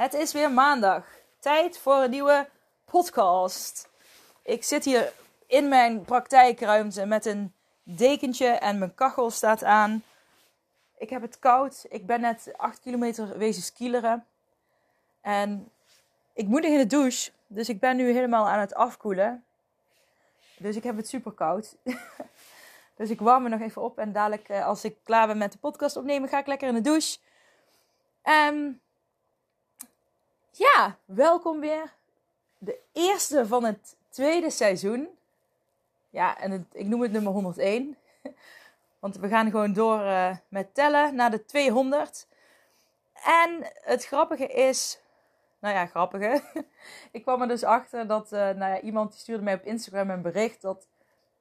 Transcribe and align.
Het 0.00 0.14
is 0.14 0.32
weer 0.32 0.50
maandag. 0.50 1.06
Tijd 1.38 1.78
voor 1.78 1.96
een 1.96 2.10
nieuwe 2.10 2.48
podcast. 2.84 3.88
Ik 4.42 4.64
zit 4.64 4.84
hier 4.84 5.12
in 5.46 5.68
mijn 5.68 6.02
praktijkruimte 6.02 7.06
met 7.06 7.26
een 7.26 7.52
dekentje 7.82 8.46
en 8.46 8.78
mijn 8.78 8.94
kachel 8.94 9.30
staat 9.30 9.64
aan. 9.64 10.02
Ik 10.98 11.10
heb 11.10 11.22
het 11.22 11.38
koud. 11.38 11.86
Ik 11.88 12.06
ben 12.06 12.20
net 12.20 12.52
8 12.56 12.80
kilometer 12.80 13.38
wezen 13.38 13.62
skileren. 13.62 14.26
En 15.20 15.70
ik 16.32 16.46
moet 16.46 16.62
nog 16.62 16.72
in 16.72 16.78
de 16.78 16.86
douche. 16.86 17.30
Dus 17.46 17.68
ik 17.68 17.80
ben 17.80 17.96
nu 17.96 18.12
helemaal 18.12 18.48
aan 18.48 18.60
het 18.60 18.74
afkoelen. 18.74 19.44
Dus 20.58 20.76
ik 20.76 20.82
heb 20.82 20.96
het 20.96 21.08
super 21.08 21.32
koud. 21.32 21.76
dus 22.98 23.10
ik 23.10 23.20
warm 23.20 23.42
me 23.42 23.48
nog 23.48 23.60
even 23.60 23.82
op. 23.82 23.98
En 23.98 24.12
dadelijk, 24.12 24.48
eh, 24.48 24.66
als 24.66 24.84
ik 24.84 24.96
klaar 25.02 25.26
ben 25.26 25.38
met 25.38 25.52
de 25.52 25.58
podcast 25.58 25.96
opnemen, 25.96 26.28
ga 26.28 26.38
ik 26.38 26.46
lekker 26.46 26.68
in 26.68 26.74
de 26.74 26.80
douche. 26.80 27.18
Um, 28.24 28.80
ja, 30.60 30.96
welkom 31.04 31.60
weer. 31.60 31.92
De 32.58 32.78
eerste 32.92 33.46
van 33.46 33.64
het 33.64 33.96
tweede 34.08 34.50
seizoen. 34.50 35.08
Ja, 36.10 36.38
en 36.38 36.50
het, 36.50 36.64
ik 36.72 36.86
noem 36.86 37.00
het 37.02 37.12
nummer 37.12 37.32
101. 37.32 37.96
Want 39.00 39.16
we 39.16 39.28
gaan 39.28 39.50
gewoon 39.50 39.72
door 39.72 40.00
uh, 40.00 40.36
met 40.48 40.74
tellen 40.74 41.14
naar 41.14 41.30
de 41.30 41.44
200. 41.44 42.26
En 43.24 43.70
het 43.74 44.06
grappige 44.06 44.46
is. 44.46 45.00
Nou 45.58 45.74
ja, 45.74 45.86
grappige. 45.86 46.42
ik 47.12 47.22
kwam 47.22 47.42
er 47.42 47.48
dus 47.48 47.64
achter 47.64 48.06
dat 48.06 48.32
uh, 48.32 48.38
nou 48.38 48.58
ja, 48.58 48.80
iemand 48.80 49.10
die 49.10 49.20
stuurde 49.20 49.42
mij 49.42 49.54
op 49.54 49.64
Instagram 49.64 50.10
een 50.10 50.22
bericht 50.22 50.62
dat, 50.62 50.86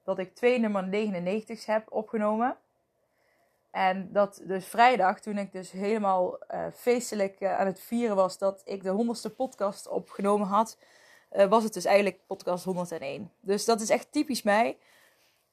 dat 0.03 0.19
ik 0.19 0.35
twee 0.35 0.59
nummer 0.59 0.83
99's 0.83 1.65
heb 1.65 1.91
opgenomen. 1.91 2.57
En 3.71 4.09
dat 4.11 4.41
dus 4.43 4.65
vrijdag, 4.65 5.19
toen 5.19 5.37
ik 5.37 5.51
dus 5.51 5.71
helemaal 5.71 6.37
uh, 6.53 6.65
feestelijk 6.73 7.39
uh, 7.39 7.59
aan 7.59 7.65
het 7.65 7.79
vieren 7.79 8.15
was 8.15 8.37
dat 8.37 8.61
ik 8.65 8.83
de 8.83 8.89
honderdste 8.89 9.29
podcast 9.29 9.87
opgenomen 9.87 10.47
had, 10.47 10.77
uh, 11.31 11.45
was 11.45 11.63
het 11.63 11.73
dus 11.73 11.85
eigenlijk 11.85 12.19
podcast 12.27 12.63
101. 12.63 13.31
Dus 13.39 13.65
dat 13.65 13.81
is 13.81 13.89
echt 13.89 14.11
typisch 14.11 14.41
mij 14.41 14.77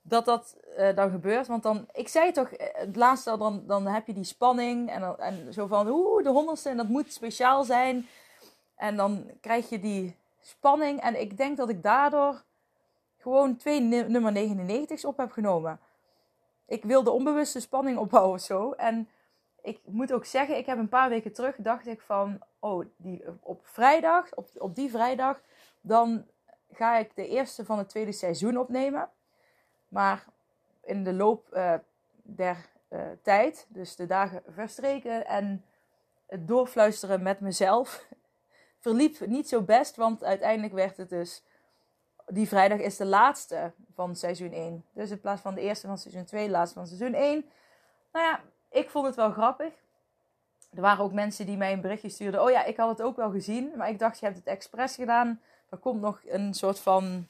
dat 0.02 0.24
dat 0.24 0.56
dan 0.94 1.10
gebeurt. 1.10 1.46
Want 1.46 1.62
dan, 1.62 1.86
ik 1.92 2.08
zei 2.08 2.32
toch, 2.32 2.50
het 2.56 2.96
laatste, 2.96 3.38
dan, 3.38 3.62
dan 3.66 3.86
heb 3.86 4.06
je 4.06 4.12
die 4.12 4.24
spanning 4.24 4.90
en, 4.90 5.18
en 5.18 5.52
zo 5.52 5.66
van, 5.66 5.88
oeh, 5.88 6.22
de 6.22 6.30
honderdste 6.30 6.68
en 6.68 6.76
dat 6.76 6.88
moet 6.88 7.12
speciaal 7.12 7.64
zijn. 7.64 8.06
En 8.76 8.96
dan 8.96 9.30
krijg 9.40 9.68
je 9.68 9.80
die 9.80 10.16
spanning 10.40 11.00
en 11.00 11.20
ik 11.20 11.36
denk 11.36 11.56
dat 11.56 11.68
ik 11.68 11.82
daardoor 11.82 12.42
gewoon 13.18 13.56
twee 13.56 13.80
nummer 13.80 14.32
99's 14.32 15.04
op 15.04 15.16
heb 15.16 15.30
genomen 15.30 15.80
ik 16.66 16.84
wil 16.84 17.02
de 17.02 17.10
onbewuste 17.10 17.60
spanning 17.60 17.98
opbouwen 17.98 18.40
zo. 18.40 18.72
En 18.72 19.08
ik 19.62 19.80
moet 19.84 20.12
ook 20.12 20.24
zeggen, 20.24 20.56
ik 20.56 20.66
heb 20.66 20.78
een 20.78 20.88
paar 20.88 21.08
weken 21.08 21.32
terug 21.32 21.56
dacht 21.58 21.86
ik 21.86 22.00
van, 22.00 22.38
oh, 22.58 22.84
die, 22.96 23.24
op 23.40 23.66
vrijdag, 23.66 24.34
op, 24.34 24.48
op 24.58 24.74
die 24.74 24.90
vrijdag, 24.90 25.40
dan 25.80 26.26
ga 26.72 26.96
ik 26.96 27.10
de 27.14 27.28
eerste 27.28 27.64
van 27.64 27.78
het 27.78 27.88
tweede 27.88 28.12
seizoen 28.12 28.58
opnemen. 28.58 29.10
Maar 29.88 30.24
in 30.82 31.04
de 31.04 31.12
loop 31.12 31.48
uh, 31.52 31.74
der 32.22 32.56
uh, 32.88 33.00
tijd, 33.22 33.66
dus 33.68 33.96
de 33.96 34.06
dagen 34.06 34.42
verstreken 34.48 35.26
en 35.26 35.64
het 36.26 36.48
doorfluisteren 36.48 37.22
met 37.22 37.40
mezelf, 37.40 38.06
verliep 38.80 39.26
niet 39.26 39.48
zo 39.48 39.62
best, 39.62 39.96
want 39.96 40.24
uiteindelijk 40.24 40.74
werd 40.74 40.96
het 40.96 41.08
dus 41.08 41.42
die 42.26 42.48
vrijdag 42.48 42.78
is 42.78 42.96
de 42.96 43.04
laatste 43.04 43.72
van 43.94 44.16
seizoen 44.16 44.52
1. 44.52 44.84
Dus 44.92 45.10
in 45.10 45.20
plaats 45.20 45.42
van 45.42 45.54
de 45.54 45.60
eerste 45.60 45.86
van 45.86 45.98
seizoen 45.98 46.24
2, 46.24 46.46
de 46.46 46.50
laatste 46.50 46.78
van 46.78 46.86
seizoen 46.86 47.14
1. 47.14 47.44
Nou 48.12 48.24
ja, 48.26 48.40
ik 48.70 48.90
vond 48.90 49.06
het 49.06 49.14
wel 49.14 49.30
grappig. 49.30 49.72
Er 50.74 50.80
waren 50.80 51.04
ook 51.04 51.12
mensen 51.12 51.46
die 51.46 51.56
mij 51.56 51.72
een 51.72 51.80
berichtje 51.80 52.08
stuurden. 52.08 52.42
Oh 52.42 52.50
ja, 52.50 52.64
ik 52.64 52.76
had 52.76 52.88
het 52.88 53.02
ook 53.02 53.16
wel 53.16 53.30
gezien. 53.30 53.72
Maar 53.76 53.88
ik 53.88 53.98
dacht, 53.98 54.18
je 54.18 54.24
hebt 54.24 54.38
het 54.38 54.46
expres 54.46 54.94
gedaan. 54.94 55.40
Er 55.68 55.78
komt 55.78 56.00
nog 56.00 56.20
een 56.26 56.54
soort 56.54 56.78
van, 56.78 57.26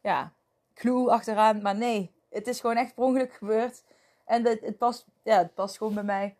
ja, 0.00 0.32
clue 0.74 1.10
achteraan. 1.10 1.62
Maar 1.62 1.76
nee, 1.76 2.14
het 2.28 2.46
is 2.46 2.60
gewoon 2.60 2.76
echt 2.76 2.94
per 2.94 3.04
ongeluk 3.04 3.32
gebeurd. 3.32 3.82
En 4.24 4.44
het, 4.44 4.60
het, 4.60 4.78
past, 4.78 5.06
ja, 5.22 5.38
het 5.38 5.54
past 5.54 5.76
gewoon 5.76 5.94
bij 5.94 6.02
mij. 6.02 6.36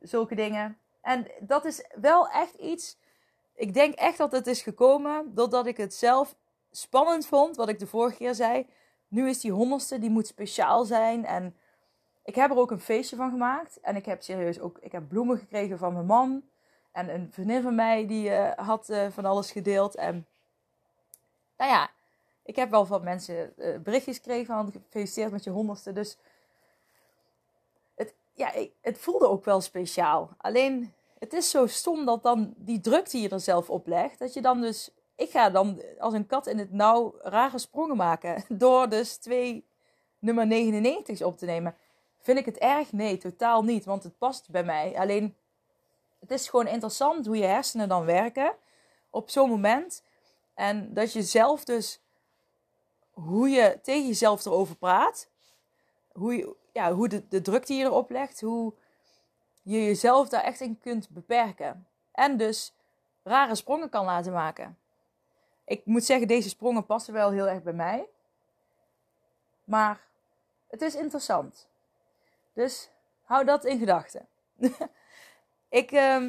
Zulke 0.00 0.34
dingen. 0.34 0.78
En 1.00 1.26
dat 1.40 1.64
is 1.64 1.84
wel 1.94 2.28
echt 2.28 2.54
iets. 2.54 2.98
Ik 3.54 3.74
denk 3.74 3.94
echt 3.94 4.18
dat 4.18 4.32
het 4.32 4.46
is 4.46 4.62
gekomen 4.62 5.34
doordat 5.34 5.66
ik 5.66 5.76
het 5.76 5.94
zelf 5.94 6.36
spannend 6.76 7.26
vond, 7.26 7.56
wat 7.56 7.68
ik 7.68 7.78
de 7.78 7.86
vorige 7.86 8.16
keer 8.16 8.34
zei. 8.34 8.66
Nu 9.08 9.28
is 9.28 9.40
die 9.40 9.52
honderdste, 9.52 9.98
die 9.98 10.10
moet 10.10 10.26
speciaal 10.26 10.84
zijn. 10.84 11.24
En 11.24 11.56
ik 12.24 12.34
heb 12.34 12.50
er 12.50 12.56
ook 12.56 12.70
een 12.70 12.80
feestje 12.80 13.16
van 13.16 13.30
gemaakt. 13.30 13.80
En 13.80 13.96
ik 13.96 14.06
heb 14.06 14.22
serieus 14.22 14.60
ook 14.60 14.78
ik 14.80 14.92
heb 14.92 15.08
bloemen 15.08 15.38
gekregen 15.38 15.78
van 15.78 15.92
mijn 15.92 16.06
man. 16.06 16.42
En 16.92 17.14
een 17.14 17.32
vriendin 17.32 17.62
van 17.62 17.74
mij 17.74 18.06
die 18.06 18.28
uh, 18.28 18.52
had 18.52 18.88
uh, 18.90 19.06
van 19.10 19.24
alles 19.24 19.50
gedeeld. 19.50 19.94
En 19.94 20.26
nou 21.56 21.70
ja, 21.70 21.90
ik 22.42 22.56
heb 22.56 22.70
wel 22.70 22.86
van 22.86 23.04
mensen 23.04 23.52
uh, 23.56 23.78
berichtjes 23.78 24.16
gekregen 24.16 24.46
van 24.46 24.72
gefeliciteerd 24.72 25.32
met 25.32 25.44
je 25.44 25.50
honderdste. 25.50 25.92
Dus 25.92 26.16
het, 27.94 28.14
ja, 28.32 28.52
het 28.80 28.98
voelde 28.98 29.28
ook 29.28 29.44
wel 29.44 29.60
speciaal. 29.60 30.30
Alleen 30.36 30.92
het 31.18 31.32
is 31.32 31.50
zo 31.50 31.66
stom 31.66 32.04
dat 32.04 32.22
dan 32.22 32.54
die 32.56 32.80
druk 32.80 33.10
die 33.10 33.22
je 33.22 33.28
er 33.28 33.40
zelf 33.40 33.70
op 33.70 33.86
legt, 33.86 34.18
dat 34.18 34.32
je 34.34 34.40
dan 34.40 34.60
dus 34.60 34.90
ik 35.16 35.30
ga 35.30 35.50
dan 35.50 35.82
als 35.98 36.14
een 36.14 36.26
kat 36.26 36.46
in 36.46 36.58
het 36.58 36.72
nauw 36.72 37.14
rare 37.18 37.58
sprongen 37.58 37.96
maken. 37.96 38.44
Door 38.58 38.88
dus 38.88 39.16
twee 39.16 39.68
nummer 40.18 40.46
99's 40.46 41.22
op 41.22 41.38
te 41.38 41.46
nemen. 41.46 41.76
Vind 42.18 42.38
ik 42.38 42.44
het 42.44 42.58
erg? 42.58 42.92
Nee, 42.92 43.16
totaal 43.16 43.64
niet. 43.64 43.84
Want 43.84 44.02
het 44.02 44.18
past 44.18 44.50
bij 44.50 44.64
mij. 44.64 44.98
Alleen, 44.98 45.36
het 46.20 46.30
is 46.30 46.48
gewoon 46.48 46.66
interessant 46.66 47.26
hoe 47.26 47.36
je 47.36 47.44
hersenen 47.44 47.88
dan 47.88 48.04
werken. 48.04 48.54
Op 49.10 49.30
zo'n 49.30 49.48
moment. 49.48 50.04
En 50.54 50.94
dat 50.94 51.12
je 51.12 51.22
zelf 51.22 51.64
dus, 51.64 52.00
hoe 53.10 53.48
je 53.48 53.78
tegen 53.82 54.06
jezelf 54.06 54.44
erover 54.44 54.76
praat. 54.76 55.28
Hoe, 56.12 56.56
ja, 56.72 56.92
hoe 56.92 57.08
de, 57.08 57.28
de 57.28 57.40
druk 57.40 57.66
die 57.66 57.78
je 57.78 57.84
erop 57.84 58.10
legt. 58.10 58.40
Hoe 58.40 58.74
je 59.62 59.84
jezelf 59.84 60.28
daar 60.28 60.42
echt 60.42 60.60
in 60.60 60.78
kunt 60.78 61.08
beperken. 61.08 61.86
En 62.12 62.36
dus 62.36 62.74
rare 63.22 63.54
sprongen 63.54 63.88
kan 63.88 64.04
laten 64.04 64.32
maken. 64.32 64.78
Ik 65.66 65.84
moet 65.84 66.04
zeggen, 66.04 66.28
deze 66.28 66.48
sprongen 66.48 66.86
passen 66.86 67.12
wel 67.12 67.30
heel 67.30 67.48
erg 67.48 67.62
bij 67.62 67.72
mij. 67.72 68.08
Maar 69.64 70.00
het 70.66 70.82
is 70.82 70.94
interessant. 70.94 71.68
Dus 72.52 72.90
hou 73.22 73.44
dat 73.44 73.64
in 73.64 73.78
gedachten. 73.78 74.26
ik 75.68 75.92
uh, 75.92 76.28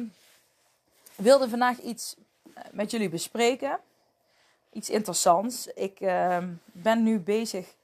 wilde 1.14 1.48
vandaag 1.48 1.80
iets 1.80 2.16
eh, 2.54 2.62
met 2.72 2.90
jullie 2.90 3.08
bespreken. 3.08 3.80
Iets 4.72 4.90
interessants. 4.90 5.66
Ik 5.66 6.00
uh, 6.00 6.44
ben 6.64 7.02
nu 7.02 7.20
bezig. 7.20 7.74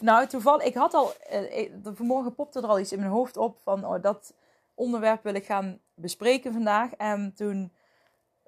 nou, 0.00 0.26
toevallig, 0.26 0.64
ik 0.64 0.74
had 0.74 0.94
al. 0.94 1.12
Uh, 1.32 1.70
vanmorgen 1.84 2.34
popte 2.34 2.60
er 2.60 2.68
al 2.68 2.80
iets 2.80 2.92
in 2.92 2.98
mijn 2.98 3.10
hoofd 3.10 3.36
op 3.36 3.58
van 3.62 3.84
oh, 3.84 4.02
dat 4.02 4.34
onderwerp 4.74 5.22
wil 5.22 5.34
ik 5.34 5.44
gaan 5.44 5.80
bespreken 5.94 6.52
vandaag. 6.52 6.92
En 6.94 7.32
toen 7.34 7.72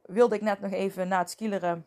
wilde 0.03 0.35
ik 0.35 0.41
net 0.41 0.61
nog 0.61 0.73
even 0.73 1.09
na 1.09 1.19
het 1.19 1.31
skileren 1.31 1.87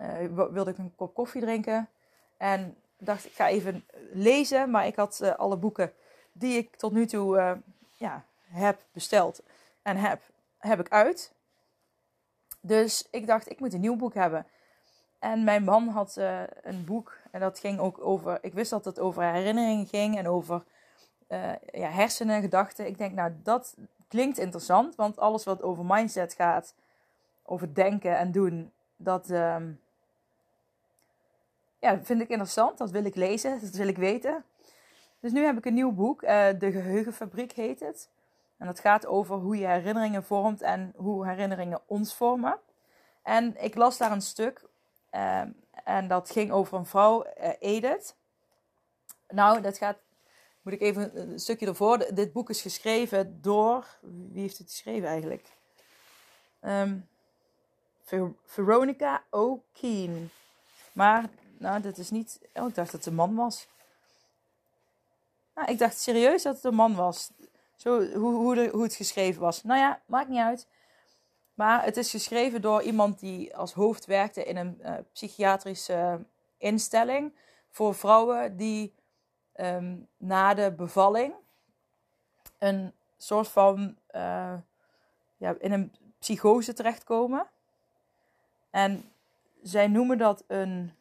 uh, 0.00 0.46
wilde 0.50 0.70
ik 0.70 0.78
een 0.78 0.94
kop 0.96 1.14
koffie 1.14 1.40
drinken. 1.40 1.88
En 2.36 2.76
dacht, 2.98 3.24
ik 3.24 3.32
ga 3.32 3.48
even 3.48 3.84
lezen. 4.12 4.70
Maar 4.70 4.86
ik 4.86 4.96
had 4.96 5.20
uh, 5.22 5.34
alle 5.34 5.56
boeken 5.56 5.92
die 6.32 6.58
ik 6.58 6.76
tot 6.76 6.92
nu 6.92 7.06
toe 7.06 7.36
uh, 7.36 7.52
ja, 7.94 8.24
heb 8.40 8.80
besteld 8.92 9.42
en 9.82 9.96
heb, 9.96 10.22
heb 10.58 10.80
ik 10.80 10.88
uit. 10.88 11.32
Dus 12.60 13.08
ik 13.10 13.26
dacht, 13.26 13.50
ik 13.50 13.60
moet 13.60 13.72
een 13.72 13.80
nieuw 13.80 13.96
boek 13.96 14.14
hebben. 14.14 14.46
En 15.18 15.44
mijn 15.44 15.64
man 15.64 15.88
had 15.88 16.16
een 16.62 16.84
boek 16.84 17.16
en 17.30 17.40
dat 17.40 17.58
ging 17.58 17.78
ook 17.78 17.98
over. 18.00 18.38
Ik 18.40 18.52
wist 18.52 18.70
dat 18.70 18.84
het 18.84 18.98
over 19.00 19.22
herinneringen 19.22 19.86
ging 19.86 20.18
en 20.18 20.28
over 20.28 20.64
ja, 21.72 21.88
hersenen, 21.88 22.40
gedachten. 22.40 22.86
Ik 22.86 22.98
denk, 22.98 23.14
nou, 23.14 23.32
dat 23.42 23.74
klinkt 24.08 24.38
interessant, 24.38 24.94
want 24.94 25.18
alles 25.18 25.44
wat 25.44 25.62
over 25.62 25.84
mindset 25.84 26.34
gaat, 26.34 26.74
over 27.42 27.74
denken 27.74 28.18
en 28.18 28.32
doen, 28.32 28.72
dat, 28.96 29.30
uh, 29.30 29.56
ja, 31.84 32.00
vind 32.02 32.20
ik 32.20 32.28
interessant. 32.28 32.78
Dat 32.78 32.90
wil 32.90 33.04
ik 33.04 33.14
lezen. 33.14 33.60
Dat 33.60 33.70
wil 33.74 33.88
ik 33.88 33.96
weten. 33.96 34.44
Dus 35.20 35.32
nu 35.32 35.44
heb 35.44 35.56
ik 35.56 35.64
een 35.64 35.74
nieuw 35.74 35.92
boek. 35.92 36.22
Uh, 36.22 36.28
De 36.58 36.72
Geheugenfabriek 36.72 37.52
heet 37.52 37.80
het. 37.80 38.08
En 38.56 38.66
dat 38.66 38.80
gaat 38.80 39.06
over 39.06 39.36
hoe 39.36 39.58
je 39.58 39.66
herinneringen 39.66 40.24
vormt 40.24 40.62
en 40.62 40.92
hoe 40.96 41.26
herinneringen 41.26 41.80
ons 41.86 42.14
vormen. 42.14 42.58
En 43.22 43.62
ik 43.62 43.74
las 43.74 43.98
daar 43.98 44.12
een 44.12 44.22
stuk. 44.22 44.62
Uh, 45.12 45.40
en 45.84 46.08
dat 46.08 46.30
ging 46.30 46.50
over 46.52 46.78
een 46.78 46.86
vrouw, 46.86 47.26
uh, 47.26 47.48
Edith. 47.58 48.16
Nou, 49.28 49.60
dat 49.60 49.78
gaat. 49.78 49.96
Moet 50.62 50.72
ik 50.72 50.80
even 50.80 51.30
een 51.30 51.38
stukje 51.38 51.66
ervoor. 51.66 52.14
Dit 52.14 52.32
boek 52.32 52.50
is 52.50 52.62
geschreven 52.62 53.38
door. 53.40 53.86
Wie 54.32 54.40
heeft 54.40 54.58
het 54.58 54.70
geschreven 54.70 55.08
eigenlijk? 55.08 55.48
Um, 56.60 57.08
Veronica 58.44 59.22
O'Keen. 59.30 60.30
Maar, 60.92 61.28
nou, 61.58 61.80
dat 61.80 61.98
is 61.98 62.10
niet. 62.10 62.38
Oh, 62.54 62.68
ik 62.68 62.74
dacht 62.74 62.90
dat 62.90 63.00
het 63.00 63.06
een 63.06 63.14
man 63.14 63.34
was. 63.34 63.68
Nou, 65.54 65.70
ik 65.70 65.78
dacht 65.78 65.98
serieus 65.98 66.42
dat 66.42 66.54
het 66.54 66.64
een 66.64 66.74
man 66.74 66.94
was. 66.94 67.30
Zo, 67.76 68.06
hoe, 68.12 68.68
hoe, 68.70 68.82
het 68.82 68.94
geschreven 68.94 69.40
was. 69.40 69.62
Nou 69.62 69.80
ja, 69.80 70.02
maakt 70.06 70.28
niet 70.28 70.40
uit. 70.40 70.68
Maar 71.54 71.84
het 71.84 71.96
is 71.96 72.10
geschreven 72.10 72.60
door 72.60 72.82
iemand 72.82 73.20
die 73.20 73.56
als 73.56 73.72
hoofd 73.72 74.04
werkte 74.04 74.44
in 74.44 74.56
een 74.56 74.78
uh, 74.82 74.94
psychiatrische 75.12 76.24
instelling. 76.58 77.34
Voor 77.70 77.94
vrouwen 77.94 78.56
die 78.56 78.94
um, 79.56 80.08
na 80.16 80.54
de 80.54 80.72
bevalling 80.72 81.34
een 82.58 82.92
soort 83.16 83.48
van. 83.48 83.96
Uh, 84.10 84.54
ja, 85.36 85.54
in 85.58 85.72
een 85.72 85.94
psychose 86.18 86.72
terechtkomen. 86.72 87.46
En 88.70 89.12
zij 89.62 89.86
noemen 89.86 90.18
dat 90.18 90.44
een. 90.46 90.92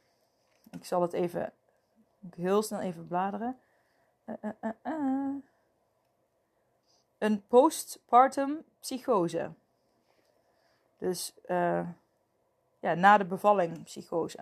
Ik 0.74 0.86
zal 0.86 1.02
het 1.02 1.14
even. 1.14 1.54
heel 2.36 2.62
snel 2.62 2.80
even 2.80 3.08
bladeren. 3.08 3.60
Uh, 4.26 4.36
uh, 4.64 4.70
uh, 4.84 5.36
een 7.18 7.48
postpartum 7.48 8.64
psychose. 8.80 9.52
Dus 10.98 11.34
ja, 12.80 12.94
na 12.94 13.18
de 13.18 13.26
bevalling 13.26 13.84
psychose. 13.84 14.38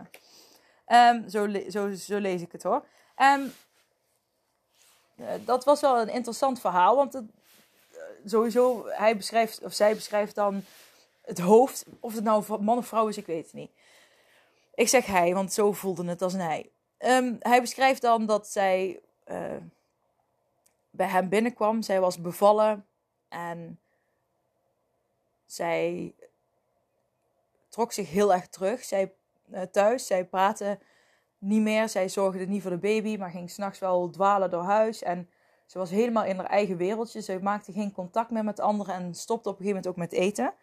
Um, 0.88 1.30
zo, 1.30 1.48
zo, 1.69 1.94
zo, 1.94 2.18
lees 2.18 2.42
ik 2.42 2.51
het 2.51 2.63
hoor. 2.63 2.86
Um, 3.18 3.54
dat 5.45 5.63
was 5.63 5.81
wel 5.81 6.01
een 6.01 6.10
interessant 6.10 6.60
verhaal, 6.60 6.95
want 6.95 7.22
sowieso, 8.25 8.88
hij 8.88 9.18
beschrijft, 9.18 9.63
of 9.63 9.74
zij 9.74 9.95
beschrijft 9.95 10.36
dan 10.36 10.63
het 11.22 11.39
hoofd. 11.39 11.86
Of 12.00 12.13
het 12.13 12.24
nou 12.24 12.62
man 12.62 12.77
of 12.77 12.88
vrouw 12.88 13.07
is, 13.07 13.18
ik 13.18 13.25
weet 13.25 13.45
het 13.45 13.54
niet. 13.54 13.72
Ik 14.81 14.88
zeg 14.88 15.06
hij, 15.06 15.33
want 15.33 15.54
zo 15.54 15.72
voelde 15.72 16.06
het 16.06 16.22
als 16.22 16.33
hij. 16.33 16.72
Um, 17.00 17.38
hij 17.39 17.62
beschrijft 17.62 18.01
dan 18.01 18.25
dat 18.25 18.48
zij 18.48 19.00
uh, 19.28 19.38
bij 20.89 21.07
hem 21.07 21.30
binnenkwam. 21.30 21.81
Zij 21.81 22.00
was 22.00 22.22
bevallen 22.22 22.86
en 23.28 23.80
zij 25.45 26.13
trok 27.69 27.92
zich 27.92 28.10
heel 28.10 28.33
erg 28.33 28.48
terug. 28.48 28.83
Zij 28.83 29.13
uh, 29.51 29.62
thuis, 29.62 30.07
zij 30.07 30.25
praatte 30.25 30.80
niet 31.38 31.62
meer. 31.62 31.89
Zij 31.89 32.10
zorgde 32.10 32.45
niet 32.45 32.62
voor 32.62 32.72
de 32.72 32.77
baby, 32.77 33.18
maar 33.18 33.31
ging 33.31 33.50
s'nachts 33.50 33.80
wel 33.80 34.10
dwalen 34.10 34.50
door 34.50 34.63
huis. 34.63 35.04
En 35.04 35.30
ze 35.66 35.77
was 35.77 35.89
helemaal 35.89 36.25
in 36.25 36.38
haar 36.38 36.50
eigen 36.50 36.77
wereldje. 36.77 37.22
Ze 37.22 37.39
maakte 37.42 37.72
geen 37.72 37.92
contact 37.92 38.31
meer 38.31 38.44
met 38.44 38.60
anderen 38.60 38.95
en 38.95 39.16
stopte 39.16 39.50
op 39.50 39.60
een 39.60 39.66
gegeven 39.66 39.84
moment 39.84 39.88
ook 39.88 40.12
met 40.12 40.22
eten. 40.22 40.54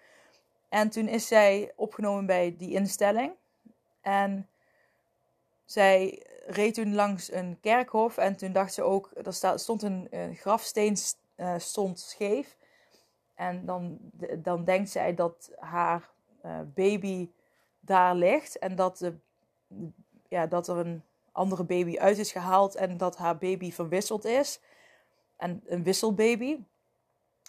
En 0.68 0.90
toen 0.90 1.08
is 1.08 1.26
zij 1.26 1.72
opgenomen 1.76 2.26
bij 2.26 2.54
die 2.56 2.72
instelling. 2.72 3.32
En 4.00 4.48
zij 5.64 6.26
reed 6.46 6.74
toen 6.74 6.94
langs 6.94 7.32
een 7.32 7.58
kerkhof. 7.60 8.16
En 8.16 8.36
toen 8.36 8.52
dacht 8.52 8.74
ze 8.74 8.82
ook, 8.82 9.10
er 9.14 9.58
stond 9.58 9.82
een, 9.82 10.08
grafsteen 10.34 10.96
uh, 11.36 11.54
stond 11.58 12.00
scheef. 12.00 12.56
En 13.34 13.64
dan, 13.64 13.98
dan 14.38 14.64
denkt 14.64 14.90
zij 14.90 15.14
dat 15.14 15.50
haar 15.56 16.10
uh, 16.44 16.60
baby 16.74 17.30
daar 17.80 18.14
ligt. 18.14 18.58
En 18.58 18.76
dat, 18.76 18.98
de, 18.98 19.14
ja, 20.28 20.46
dat 20.46 20.68
er 20.68 20.76
een 20.76 21.02
andere 21.32 21.64
baby 21.64 21.98
uit 21.98 22.18
is 22.18 22.32
gehaald. 22.32 22.74
En 22.74 22.96
dat 22.96 23.16
haar 23.16 23.38
baby 23.38 23.72
verwisseld 23.72 24.24
is. 24.24 24.60
En 25.36 25.62
een 25.66 25.82
wisselbaby. 25.82 26.58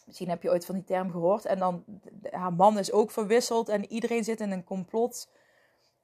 Misschien 0.05 0.29
heb 0.29 0.43
je 0.43 0.49
ooit 0.49 0.65
van 0.65 0.75
die 0.75 0.83
term 0.83 1.11
gehoord. 1.11 1.45
En 1.45 1.59
dan, 1.59 1.83
haar 2.31 2.53
man 2.53 2.77
is 2.77 2.91
ook 2.91 3.11
verwisseld 3.11 3.69
en 3.69 3.91
iedereen 3.91 4.23
zit 4.23 4.41
in 4.41 4.51
een 4.51 4.63
complot. 4.63 5.29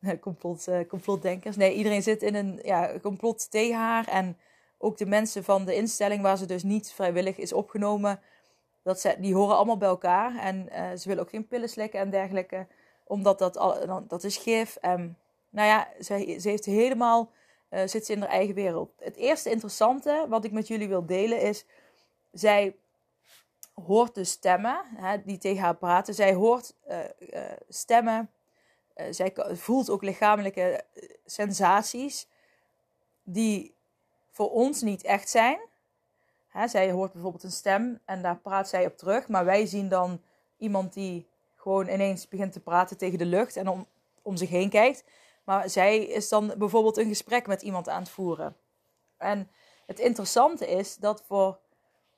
complot 0.22 0.68
uh, 0.68 0.80
complotdenkers. 0.88 1.56
Nee, 1.56 1.74
iedereen 1.74 2.04
zit 2.04 2.24
in 2.24 2.36
een 2.36 2.60
ja, 2.64 3.00
complot 3.02 3.52
tegen 3.52 3.78
haar. 3.78 4.08
En 4.08 4.38
ook 4.78 4.98
de 4.98 5.06
mensen 5.06 5.44
van 5.44 5.66
de 5.66 5.76
instelling 5.76 6.22
waar 6.22 6.38
ze 6.38 6.46
dus 6.46 6.64
niet 6.64 6.92
vrijwillig 6.92 7.38
is 7.38 7.54
opgenomen. 7.54 8.20
Dat 8.84 9.00
ze, 9.00 9.16
die 9.20 9.36
horen 9.36 9.56
allemaal 9.56 9.78
bij 9.78 9.88
elkaar. 9.88 10.38
En 10.38 10.70
uh, 10.72 10.92
ze 10.98 11.08
willen 11.08 11.24
ook 11.24 11.30
geen 11.30 11.48
pillen 11.48 11.70
slikken 11.70 12.00
en 12.00 12.10
dergelijke. 12.10 12.68
Omdat 13.04 13.40
dat, 13.40 13.58
al, 13.58 14.04
dat 14.08 14.24
is 14.24 14.38
gif. 14.38 14.78
Nou 15.50 15.68
ja, 15.68 15.88
ze, 16.02 16.38
ze 16.40 16.50
heeft 16.50 16.66
helemaal... 16.66 17.32
Uh, 17.70 17.82
zit 17.86 18.06
ze 18.06 18.14
in 18.14 18.20
haar 18.20 18.30
eigen 18.30 18.56
wereld. 18.56 18.92
Het 19.00 19.16
eerste 19.16 19.50
interessante 19.50 20.26
wat 20.30 20.46
ik 20.46 20.52
met 20.52 20.68
jullie 20.68 20.88
wil 20.88 21.06
delen 21.06 21.42
is... 21.42 21.66
Zij 22.32 22.76
hoort 23.86 24.16
de 24.16 24.24
stemmen 24.24 24.82
hè, 24.96 25.24
die 25.24 25.38
tegen 25.38 25.64
haar 25.64 25.76
praten. 25.76 26.14
Zij 26.14 26.34
hoort 26.34 26.76
stemmen. 27.70 28.30
Uh, 28.96 29.06
zij 29.10 29.34
voelt 29.52 29.90
ook 29.90 30.04
lichamelijke 30.04 30.84
sensaties 31.26 32.28
die 33.24 33.74
voor 34.30 34.52
ons 34.52 34.82
niet 34.82 35.04
echt 35.04 35.30
zijn. 35.30 35.60
Hè, 36.48 36.68
zij 36.68 36.92
hoort 36.92 37.12
bijvoorbeeld 37.12 37.44
een 37.44 37.52
stem 37.52 38.00
en 38.06 38.22
daar 38.22 38.38
praat 38.38 38.70
zij 38.70 38.86
op 38.86 38.98
terug. 38.98 39.28
Maar 39.28 39.46
wij 39.46 39.66
zien 39.66 39.90
dan 39.90 40.22
iemand 40.58 40.94
die 40.94 41.28
gewoon 41.56 41.88
ineens 41.88 42.28
begint 42.28 42.54
te 42.54 42.60
praten 42.60 42.98
tegen 42.98 43.18
de 43.18 43.26
lucht 43.26 43.56
en 43.56 43.68
om, 43.68 43.88
om 44.22 44.36
zich 44.36 44.50
heen 44.50 44.70
kijkt. 44.70 45.04
Maar 45.44 45.70
zij 45.70 45.98
is 45.98 46.30
dan 46.30 46.54
bijvoorbeeld 46.58 46.98
een 46.98 47.08
gesprek 47.08 47.48
met 47.48 47.62
iemand 47.62 47.90
aan 47.90 48.02
het 48.02 48.10
voeren. 48.10 48.56
En 49.18 49.50
het 49.86 50.00
interessante 50.00 50.68
is 50.68 50.96
dat 50.96 51.24
voor 51.28 51.60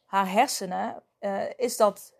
haar 0.06 0.31
hersenen 0.31 1.03
uh, 1.19 1.44
is 1.56 1.77
dat. 1.77 2.15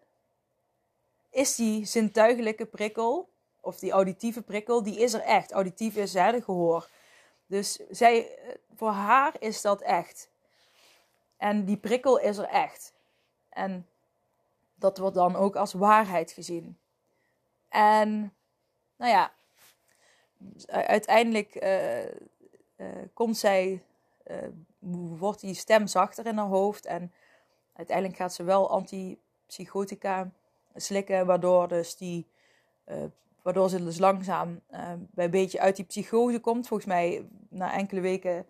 Is 1.30 1.56
die 1.56 1.86
zintuigelijke 1.86 2.66
prikkel, 2.66 3.30
of 3.68 3.80
die 3.80 3.92
auditieve 3.92 4.42
prikkel, 4.42 4.84
die 4.84 5.00
is 5.00 5.14
er 5.14 5.22
echt. 5.22 5.52
Auditief 5.52 5.96
is 5.96 6.14
hè, 6.14 6.32
de 6.32 6.42
gehoor. 6.42 6.90
Dus 7.46 7.80
zij, 7.90 8.36
eh, 8.36 8.56
voor 8.76 8.92
haar 8.92 9.36
is 9.40 9.62
dat 9.62 9.82
echt. 9.82 10.30
En 11.38 11.66
die 11.66 11.78
prikkel 11.78 12.20
is 12.20 12.38
er 12.38 12.48
echt. 12.48 12.94
En 13.50 13.88
dat 14.76 14.98
wordt 14.98 15.16
dan 15.16 15.36
ook 15.36 15.56
als 15.56 15.74
waarheid 15.74 16.32
gezien. 16.32 16.78
En 17.70 18.34
nou 18.96 19.12
ja, 19.12 19.32
uiteindelijk 20.68 21.64
uh, 21.64 22.06
uh, 22.06 22.12
komt 23.14 23.38
zij, 23.38 23.84
uh, 24.28 24.38
wordt 25.18 25.40
die 25.40 25.54
stem 25.54 25.88
zachter 25.88 26.26
in 26.26 26.38
haar 26.38 26.48
hoofd 26.48 26.86
en 26.86 27.14
uiteindelijk 27.74 28.18
gaat 28.18 28.34
ze 28.34 28.44
wel 28.44 28.70
antipsychotica 28.70 30.32
slikken, 30.76 31.26
waardoor, 31.26 31.68
dus 31.68 31.98
die, 31.98 32.28
waardoor 33.48 33.70
ze 33.70 33.84
dus 33.84 34.00
langzaam 34.00 34.62
uh, 34.72 34.80
bij 34.98 35.26
een 35.26 35.32
beetje 35.32 35.60
uit 35.60 35.76
die 35.76 35.86
psychose 35.86 36.40
komt. 36.40 36.68
Volgens 36.68 36.90
mij 36.90 37.28
na 37.50 37.74
enkele 37.74 38.02
weken 38.02 38.46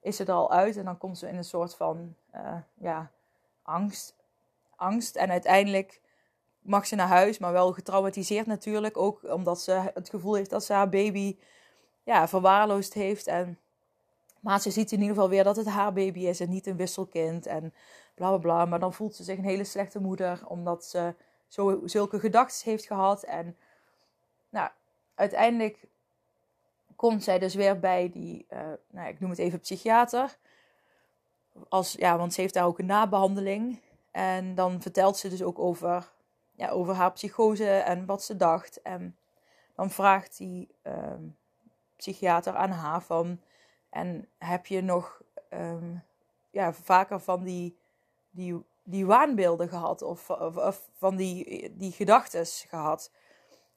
is 0.00 0.18
er 0.18 0.32
al 0.32 0.50
uit 0.50 0.76
en 0.76 0.84
dan 0.84 0.98
komt 0.98 1.18
ze 1.18 1.28
in 1.28 1.36
een 1.36 1.44
soort 1.44 1.74
van 1.74 2.14
uh, 2.34 2.56
ja, 2.74 3.10
angst. 3.62 4.14
angst. 4.76 5.16
En 5.16 5.30
uiteindelijk 5.30 6.00
mag 6.60 6.86
ze 6.86 6.94
naar 6.94 7.06
huis, 7.08 7.38
maar 7.38 7.52
wel 7.52 7.72
getraumatiseerd 7.72 8.46
natuurlijk. 8.46 8.96
Ook 8.96 9.22
omdat 9.22 9.60
ze 9.60 9.90
het 9.94 10.08
gevoel 10.08 10.34
heeft 10.34 10.50
dat 10.50 10.64
ze 10.64 10.72
haar 10.72 10.88
baby 10.88 11.36
ja, 12.02 12.28
verwaarloosd 12.28 12.94
heeft. 12.94 13.26
En, 13.26 13.58
maar 14.40 14.60
ze 14.60 14.70
ziet 14.70 14.92
in 14.92 15.00
ieder 15.00 15.14
geval 15.14 15.30
weer 15.30 15.44
dat 15.44 15.56
het 15.56 15.66
haar 15.66 15.92
baby 15.92 16.20
is 16.20 16.40
en 16.40 16.50
niet 16.50 16.66
een 16.66 16.76
wisselkind. 16.76 17.46
En 17.46 17.74
bla 18.14 18.28
bla 18.28 18.38
bla. 18.38 18.64
Maar 18.64 18.80
dan 18.80 18.92
voelt 18.92 19.14
ze 19.14 19.24
zich 19.24 19.38
een 19.38 19.44
hele 19.44 19.64
slechte 19.64 20.00
moeder, 20.00 20.40
omdat 20.46 20.84
ze 20.84 21.14
zo, 21.48 21.80
zulke 21.84 22.20
gedachten 22.20 22.70
heeft 22.70 22.86
gehad. 22.86 23.22
En 23.22 23.56
uiteindelijk 25.14 25.78
komt 26.96 27.22
zij 27.22 27.38
dus 27.38 27.54
weer 27.54 27.78
bij 27.78 28.10
die, 28.10 28.46
uh, 28.50 28.58
nou, 28.90 29.08
ik 29.08 29.20
noem 29.20 29.30
het 29.30 29.38
even 29.38 29.60
psychiater. 29.60 30.36
Als, 31.68 31.92
ja, 31.92 32.18
want 32.18 32.34
ze 32.34 32.40
heeft 32.40 32.54
daar 32.54 32.66
ook 32.66 32.78
een 32.78 32.86
nabehandeling. 32.86 33.80
En 34.10 34.54
dan 34.54 34.82
vertelt 34.82 35.16
ze 35.16 35.28
dus 35.28 35.42
ook 35.42 35.58
over, 35.58 36.10
ja, 36.52 36.68
over 36.68 36.94
haar 36.94 37.12
psychose 37.12 37.70
en 37.70 38.06
wat 38.06 38.22
ze 38.22 38.36
dacht. 38.36 38.82
En 38.82 39.16
dan 39.74 39.90
vraagt 39.90 40.36
die 40.36 40.68
uh, 40.82 41.14
psychiater 41.96 42.54
aan 42.54 42.70
haar 42.70 43.02
van... 43.02 43.40
En 43.90 44.28
heb 44.38 44.66
je 44.66 44.82
nog 44.82 45.22
um, 45.50 46.02
ja, 46.50 46.72
vaker 46.72 47.20
van 47.20 47.42
die 47.42 47.76
die, 48.32 48.64
die 48.82 49.06
waanbeelden 49.06 49.68
gehad 49.68 50.02
of, 50.02 50.30
of, 50.30 50.88
van 50.96 51.16
die, 51.16 51.72
die 51.76 51.92
gedachten 51.92 52.46
gehad. 52.46 53.10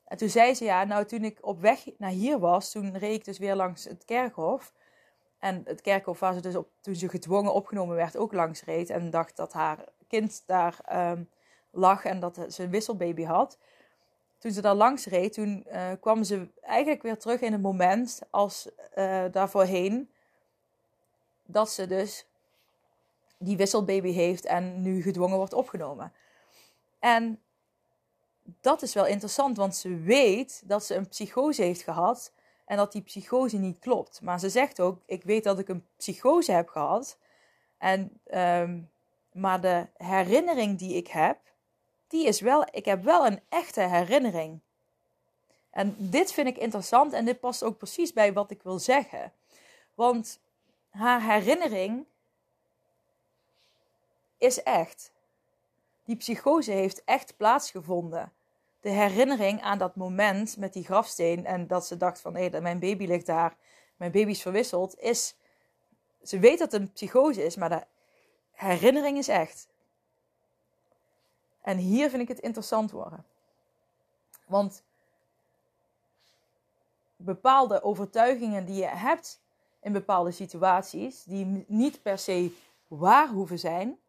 En 0.05 0.17
toen 0.17 0.29
zei 0.29 0.53
ze 0.53 0.63
ja, 0.63 0.83
nou 0.83 1.05
toen 1.05 1.23
ik 1.23 1.37
op 1.41 1.61
weg 1.61 1.85
naar 1.97 2.09
hier 2.09 2.39
was, 2.39 2.71
toen 2.71 2.97
reed 2.97 3.15
ik 3.15 3.25
dus 3.25 3.37
weer 3.37 3.55
langs 3.55 3.83
het 3.83 4.05
kerkhof. 4.05 4.73
En 5.39 5.61
het 5.65 5.81
kerkhof 5.81 6.19
waar 6.19 6.33
ze 6.33 6.41
dus 6.41 6.55
op, 6.55 6.69
toen 6.81 6.95
ze 6.95 7.09
gedwongen 7.09 7.53
opgenomen 7.53 7.95
werd 7.95 8.17
ook 8.17 8.33
langs 8.33 8.63
reed. 8.63 8.89
En 8.89 9.09
dacht 9.09 9.35
dat 9.35 9.53
haar 9.53 9.85
kind 10.07 10.43
daar 10.45 10.79
ehm, 10.85 11.23
lag 11.71 12.05
en 12.05 12.19
dat 12.19 12.45
ze 12.49 12.63
een 12.63 12.69
wisselbaby 12.69 13.23
had. 13.23 13.57
Toen 14.37 14.51
ze 14.51 14.61
daar 14.61 14.75
langs 14.75 15.05
reed, 15.05 15.33
toen 15.33 15.65
uh, 15.67 15.91
kwam 15.99 16.23
ze 16.23 16.47
eigenlijk 16.61 17.01
weer 17.01 17.17
terug 17.17 17.41
in 17.41 17.51
het 17.51 17.61
moment 17.61 18.21
als 18.29 18.69
uh, 18.97 19.23
daarvoorheen. 19.31 20.09
Dat 21.45 21.69
ze 21.69 21.87
dus 21.87 22.27
die 23.37 23.57
wisselbaby 23.57 24.11
heeft 24.11 24.45
en 24.45 24.81
nu 24.81 25.01
gedwongen 25.01 25.37
wordt 25.37 25.53
opgenomen. 25.53 26.13
En 26.99 27.39
dat 28.61 28.81
is 28.81 28.93
wel 28.93 29.05
interessant, 29.05 29.57
want 29.57 29.75
ze 29.75 29.95
weet 29.95 30.61
dat 30.65 30.85
ze 30.85 30.95
een 30.95 31.07
psychose 31.07 31.61
heeft 31.61 31.81
gehad 31.81 32.31
en 32.65 32.77
dat 32.77 32.91
die 32.91 33.01
psychose 33.01 33.57
niet 33.57 33.79
klopt. 33.79 34.21
Maar 34.21 34.39
ze 34.39 34.49
zegt 34.49 34.79
ook: 34.79 34.99
Ik 35.05 35.23
weet 35.23 35.43
dat 35.43 35.59
ik 35.59 35.67
een 35.67 35.85
psychose 35.97 36.51
heb 36.51 36.69
gehad. 36.69 37.17
En, 37.77 38.19
um, 38.33 38.89
maar 39.31 39.61
de 39.61 39.87
herinnering 39.97 40.77
die 40.77 40.95
ik 40.95 41.07
heb, 41.07 41.37
die 42.07 42.27
is 42.27 42.41
wel, 42.41 42.65
ik 42.71 42.85
heb 42.85 43.03
wel 43.03 43.25
een 43.25 43.39
echte 43.49 43.81
herinnering. 43.81 44.59
En 45.69 45.95
dit 45.97 46.31
vind 46.31 46.47
ik 46.47 46.57
interessant 46.57 47.13
en 47.13 47.25
dit 47.25 47.39
past 47.39 47.63
ook 47.63 47.77
precies 47.77 48.13
bij 48.13 48.33
wat 48.33 48.51
ik 48.51 48.63
wil 48.63 48.79
zeggen. 48.79 49.33
Want 49.93 50.39
haar 50.89 51.21
herinnering 51.21 52.05
is 54.37 54.63
echt. 54.63 55.11
Die 56.03 56.15
psychose 56.15 56.71
heeft 56.71 57.03
echt 57.03 57.37
plaatsgevonden. 57.37 58.31
De 58.85 58.91
herinnering 58.91 59.61
aan 59.61 59.77
dat 59.77 59.95
moment 59.95 60.57
met 60.57 60.73
die 60.73 60.83
grafsteen 60.83 61.45
en 61.45 61.67
dat 61.67 61.85
ze 61.85 61.97
dacht 61.97 62.21
van 62.21 62.35
hé, 62.35 62.47
hey, 62.47 62.61
mijn 62.61 62.79
baby 62.79 63.05
ligt 63.05 63.25
daar, 63.25 63.57
mijn 63.95 64.11
baby 64.11 64.29
is 64.29 64.41
verwisseld, 64.41 64.99
is. 64.99 65.35
Ze 66.23 66.39
weet 66.39 66.59
dat 66.59 66.71
het 66.71 66.81
een 66.81 66.91
psychose 66.91 67.45
is, 67.45 67.55
maar 67.55 67.69
de 67.69 67.83
herinnering 68.51 69.17
is 69.17 69.27
echt. 69.27 69.67
En 71.61 71.77
hier 71.77 72.09
vind 72.09 72.21
ik 72.21 72.27
het 72.27 72.39
interessant 72.39 72.91
worden. 72.91 73.25
Want 74.47 74.83
bepaalde 77.15 77.83
overtuigingen 77.83 78.65
die 78.65 78.75
je 78.75 78.87
hebt 78.87 79.41
in 79.81 79.91
bepaalde 79.91 80.31
situaties, 80.31 81.23
die 81.23 81.65
niet 81.67 82.01
per 82.01 82.17
se 82.17 82.55
waar 82.87 83.27
hoeven 83.27 83.59
zijn, 83.59 83.99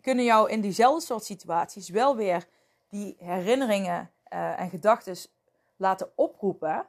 kunnen 0.00 0.24
jou 0.24 0.50
in 0.50 0.60
diezelfde 0.60 1.06
soort 1.06 1.24
situaties 1.24 1.88
wel 1.88 2.16
weer 2.16 2.46
die 2.88 3.16
herinneringen 3.18 4.10
uh, 4.32 4.60
en 4.60 4.70
gedachten 4.70 5.16
laten 5.76 6.12
oproepen, 6.14 6.86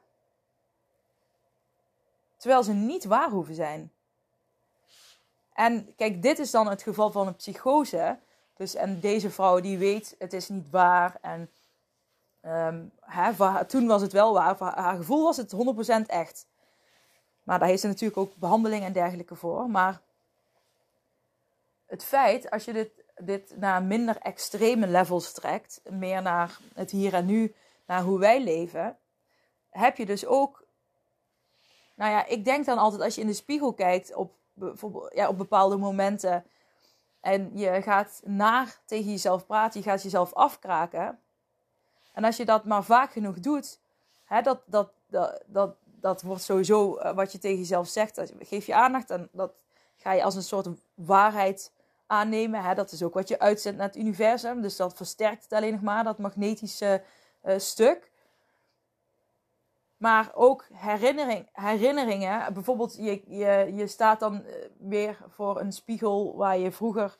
terwijl 2.36 2.62
ze 2.62 2.72
niet 2.72 3.04
waar 3.04 3.30
hoeven 3.30 3.54
zijn. 3.54 3.92
En 5.52 5.94
kijk, 5.96 6.22
dit 6.22 6.38
is 6.38 6.50
dan 6.50 6.68
het 6.68 6.82
geval 6.82 7.10
van 7.10 7.26
een 7.26 7.36
psychose. 7.36 8.18
Dus, 8.56 8.74
en 8.74 9.00
deze 9.00 9.30
vrouw 9.30 9.60
die 9.60 9.78
weet, 9.78 10.14
het 10.18 10.32
is 10.32 10.48
niet 10.48 10.70
waar. 10.70 11.18
En 11.20 11.50
um, 12.42 12.92
hè, 13.00 13.64
toen 13.64 13.86
was 13.86 14.02
het 14.02 14.12
wel 14.12 14.32
waar. 14.32 14.56
Voor 14.56 14.66
haar 14.66 14.96
gevoel 14.96 15.22
was 15.22 15.36
het 15.36 15.54
100% 16.04 16.06
echt. 16.06 16.46
Maar 17.42 17.58
daar 17.58 17.68
heeft 17.68 17.80
ze 17.80 17.86
natuurlijk 17.86 18.18
ook 18.18 18.36
behandeling 18.36 18.84
en 18.84 18.92
dergelijke 18.92 19.34
voor. 19.34 19.70
Maar 19.70 20.00
het 21.86 22.04
feit, 22.04 22.50
als 22.50 22.64
je 22.64 22.72
dit, 22.72 22.90
dit 23.18 23.54
naar 23.56 23.82
minder 23.82 24.16
extreme 24.16 24.86
levels 24.86 25.32
trekt, 25.32 25.80
meer 25.90 26.22
naar 26.22 26.58
het 26.74 26.90
hier 26.90 27.14
en 27.14 27.26
nu, 27.26 27.54
naar 27.86 28.02
hoe 28.02 28.18
wij 28.18 28.42
leven, 28.42 28.96
heb 29.70 29.96
je 29.96 30.06
dus 30.06 30.26
ook. 30.26 30.66
Nou 31.94 32.10
ja, 32.10 32.26
ik 32.26 32.44
denk 32.44 32.64
dan 32.64 32.78
altijd 32.78 33.02
als 33.02 33.14
je 33.14 33.20
in 33.20 33.26
de 33.26 33.32
spiegel 33.32 33.72
kijkt 33.72 34.14
op, 34.14 34.32
ja, 35.14 35.28
op 35.28 35.38
bepaalde 35.38 35.76
momenten 35.76 36.44
en 37.20 37.50
je 37.54 37.82
gaat 37.82 38.20
naar 38.24 38.78
tegen 38.84 39.10
jezelf 39.10 39.46
praten, 39.46 39.80
je 39.80 39.88
gaat 39.88 40.02
jezelf 40.02 40.32
afkraken. 40.32 41.20
En 42.12 42.24
als 42.24 42.36
je 42.36 42.44
dat 42.44 42.64
maar 42.64 42.84
vaak 42.84 43.12
genoeg 43.12 43.40
doet, 43.40 43.78
hè, 44.24 44.42
dat, 44.42 44.60
dat, 44.66 44.90
dat, 45.06 45.42
dat, 45.46 45.76
dat 45.84 46.22
wordt 46.22 46.42
sowieso 46.42 46.96
eh, 46.96 47.14
wat 47.14 47.32
je 47.32 47.38
tegen 47.38 47.58
jezelf 47.58 47.88
zegt. 47.88 48.32
Geef 48.38 48.66
je 48.66 48.74
aandacht 48.74 49.10
en 49.10 49.28
dat 49.32 49.52
ga 49.96 50.12
je 50.12 50.22
als 50.22 50.34
een 50.34 50.42
soort 50.42 50.68
waarheid 50.94 51.72
aannemen. 52.08 52.62
Hè. 52.62 52.74
Dat 52.74 52.92
is 52.92 53.02
ook 53.02 53.14
wat 53.14 53.28
je 53.28 53.38
uitzendt 53.38 53.78
naar 53.78 53.86
het 53.86 53.96
universum. 53.96 54.60
Dus 54.62 54.76
dat 54.76 54.96
versterkt 54.96 55.42
het 55.42 55.52
alleen 55.52 55.72
nog 55.72 55.82
maar, 55.82 56.04
dat 56.04 56.18
magnetische 56.18 57.02
uh, 57.44 57.58
stuk. 57.58 58.10
Maar 59.96 60.30
ook 60.34 60.66
herinnering, 60.72 61.48
herinneringen. 61.52 62.52
Bijvoorbeeld, 62.52 62.96
je, 62.96 63.22
je, 63.26 63.72
je 63.74 63.86
staat 63.86 64.20
dan 64.20 64.44
eh, 64.44 64.54
weer 64.78 65.18
voor 65.28 65.60
een 65.60 65.72
spiegel 65.72 66.36
waar 66.36 66.58
je 66.58 66.72
vroeger 66.72 67.18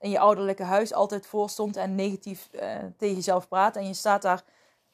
in 0.00 0.10
je 0.10 0.18
ouderlijke 0.18 0.62
huis 0.62 0.92
altijd 0.92 1.26
voor 1.26 1.50
stond 1.50 1.76
en 1.76 1.94
negatief 1.94 2.48
uh, 2.52 2.76
tegen 2.96 3.14
jezelf 3.14 3.48
praat. 3.48 3.76
En 3.76 3.86
je 3.86 3.94
staat 3.94 4.22
daar 4.22 4.42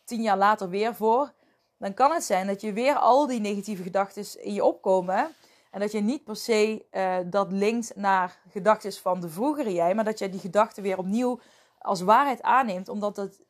tien 0.05 0.23
jaar 0.23 0.39
later 0.39 0.69
weer 0.69 0.95
voor. 0.95 1.33
Dan 1.79 1.95
kan 1.95 2.13
het 2.13 2.25
zijn 2.25 2.47
dat 2.47 2.61
je 2.61 2.73
weer 2.73 2.95
al 2.95 3.27
die 3.27 3.41
negatieve 3.41 3.83
gedachten 3.83 4.45
in 4.45 4.53
je 4.53 4.65
opkomen. 4.65 5.35
En 5.77 5.83
dat 5.83 5.93
je 5.93 6.01
niet 6.01 6.25
per 6.25 6.37
se 6.37 6.87
uh, 6.93 7.19
dat 7.27 7.53
linkt 7.53 7.97
naar 7.97 8.39
gedachten 8.51 8.93
van 8.93 9.21
de 9.21 9.29
vroegere 9.29 9.73
jij. 9.73 9.95
Maar 9.95 10.05
dat 10.05 10.19
je 10.19 10.29
die 10.29 10.41
gedachten 10.41 10.83
weer 10.83 10.99
opnieuw 10.99 11.41
als 11.79 12.01
waarheid 12.01 12.43
aanneemt. 12.43 12.89
Omdat 12.89 13.17
het 13.17 13.41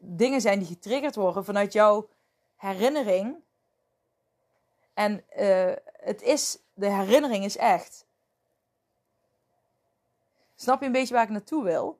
dingen 0.00 0.40
zijn 0.40 0.58
die 0.58 0.68
getriggerd 0.68 1.14
worden 1.14 1.44
vanuit 1.44 1.72
jouw 1.72 2.08
herinnering. 2.56 3.36
En 4.94 5.24
het 5.92 6.22
is, 6.22 6.58
de 6.74 6.90
herinnering 6.90 7.44
is 7.44 7.56
echt. 7.56 8.06
Snap 10.54 10.80
je 10.80 10.86
een 10.86 10.92
beetje 10.92 11.14
waar 11.14 11.24
ik 11.24 11.30
naartoe 11.30 11.64
wil? 11.64 11.98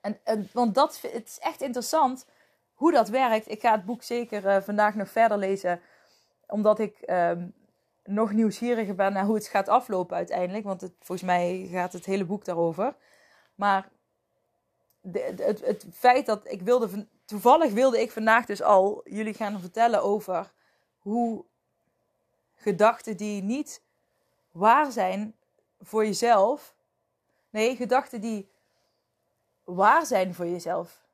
En, 0.00 0.48
want 0.52 0.74
dat, 0.74 1.00
het 1.00 1.28
is 1.28 1.38
echt 1.38 1.60
interessant 1.60 2.26
hoe 2.74 2.92
dat 2.92 3.08
werkt. 3.08 3.50
Ik 3.50 3.60
ga 3.60 3.72
het 3.72 3.84
boek 3.84 4.02
zeker 4.02 4.62
vandaag 4.62 4.94
nog 4.94 5.08
verder 5.08 5.38
lezen. 5.38 5.80
Omdat 6.46 6.78
ik 6.78 7.02
um, 7.06 7.56
nog 8.08 8.32
nieuwsgieriger 8.32 8.94
ben 8.94 9.12
naar 9.12 9.24
hoe 9.24 9.34
het 9.34 9.46
gaat 9.46 9.68
aflopen 9.68 10.16
uiteindelijk. 10.16 10.64
Want 10.64 10.80
het, 10.80 10.92
volgens 10.98 11.28
mij 11.28 11.68
gaat 11.70 11.92
het 11.92 12.04
hele 12.04 12.24
boek 12.24 12.44
daarover. 12.44 12.94
Maar 13.54 13.88
de, 15.00 15.34
het, 15.36 15.60
het, 15.60 15.86
feit 15.92 16.26
dat 16.26 16.50
ik 16.50 16.62
wilde 16.62 17.06
toevallig 17.24 17.72
wilde 17.72 18.00
ik 18.00 18.10
vandaag 18.10 18.46
dus 18.46 18.62
al 18.62 19.00
jullie 19.04 19.34
gaan 19.34 19.60
vertellen 19.60 20.02
over 20.02 20.52
hoe 20.98 21.44
gedachten 22.54 23.16
die 23.16 23.42
niet 23.42 23.82
waar 24.50 24.92
zijn 24.92 25.34
voor 25.80 26.04
jezelf. 26.04 26.74
Nee, 27.50 27.76
gedachten 27.76 28.20
die 28.20 28.50
waar 29.64 30.06
zijn 30.06 30.34
voor 30.34 30.46
jezelf. 30.46 31.06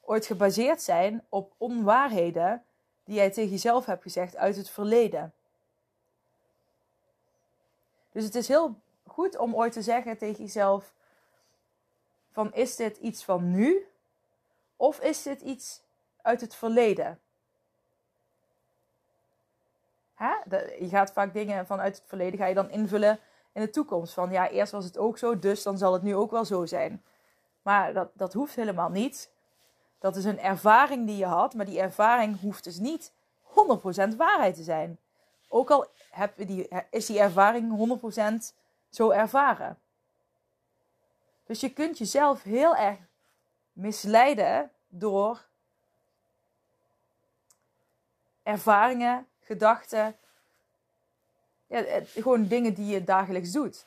Ooit 0.00 0.26
gebaseerd 0.26 0.82
zijn 0.82 1.24
op 1.28 1.52
onwaarheden 1.56 2.64
die 3.04 3.14
jij 3.14 3.30
tegen 3.30 3.50
jezelf 3.50 3.86
hebt 3.86 4.02
gezegd 4.02 4.36
uit 4.36 4.56
het 4.56 4.70
verleden. 4.70 5.34
Dus 8.12 8.24
het 8.24 8.34
is 8.34 8.48
heel 8.48 8.80
goed 9.06 9.36
om 9.36 9.54
ooit 9.54 9.72
te 9.72 9.82
zeggen 9.82 10.18
tegen 10.18 10.44
jezelf: 10.44 10.92
van 12.32 12.52
is 12.54 12.76
dit 12.76 12.96
iets 12.96 13.24
van 13.24 13.50
nu 13.50 13.86
of 14.76 15.00
is 15.00 15.22
dit 15.22 15.40
iets 15.40 15.82
uit 16.22 16.40
het 16.40 16.54
verleden? 16.54 17.20
Hè? 20.14 20.34
je 20.78 20.88
gaat 20.88 21.12
vaak 21.12 21.32
dingen 21.32 21.66
vanuit 21.66 21.96
het 21.96 22.04
verleden 22.06 22.38
ga 22.38 22.46
je 22.46 22.54
dan 22.54 22.70
invullen 22.70 23.20
in 23.52 23.60
de 23.62 23.70
toekomst. 23.70 24.14
Van 24.14 24.30
ja, 24.30 24.48
eerst 24.48 24.72
was 24.72 24.84
het 24.84 24.98
ook 24.98 25.18
zo, 25.18 25.38
dus 25.38 25.62
dan 25.62 25.78
zal 25.78 25.92
het 25.92 26.02
nu 26.02 26.14
ook 26.14 26.30
wel 26.30 26.44
zo 26.44 26.66
zijn. 26.66 27.04
Maar 27.62 27.92
dat, 27.92 28.10
dat 28.14 28.32
hoeft 28.32 28.54
helemaal 28.54 28.88
niet. 28.88 29.30
Dat 30.00 30.16
is 30.16 30.24
een 30.24 30.40
ervaring 30.40 31.06
die 31.06 31.16
je 31.16 31.26
had, 31.26 31.54
maar 31.54 31.66
die 31.66 31.80
ervaring 31.80 32.40
hoeft 32.40 32.64
dus 32.64 32.78
niet 32.78 33.12
100% 33.42 34.16
waarheid 34.16 34.54
te 34.54 34.62
zijn. 34.62 34.98
Ook 35.48 35.70
al 35.70 35.86
die, 36.36 36.68
is 36.90 37.06
die 37.06 37.18
ervaring 37.18 38.00
100% 38.50 38.54
zo 38.90 39.10
ervaren. 39.10 39.78
Dus 41.46 41.60
je 41.60 41.72
kunt 41.72 41.98
jezelf 41.98 42.42
heel 42.42 42.76
erg 42.76 42.98
misleiden 43.72 44.70
door 44.88 45.46
ervaringen, 48.42 49.26
gedachten, 49.40 50.16
ja, 51.66 51.84
gewoon 52.04 52.46
dingen 52.46 52.74
die 52.74 52.86
je 52.86 53.04
dagelijks 53.04 53.52
doet. 53.52 53.86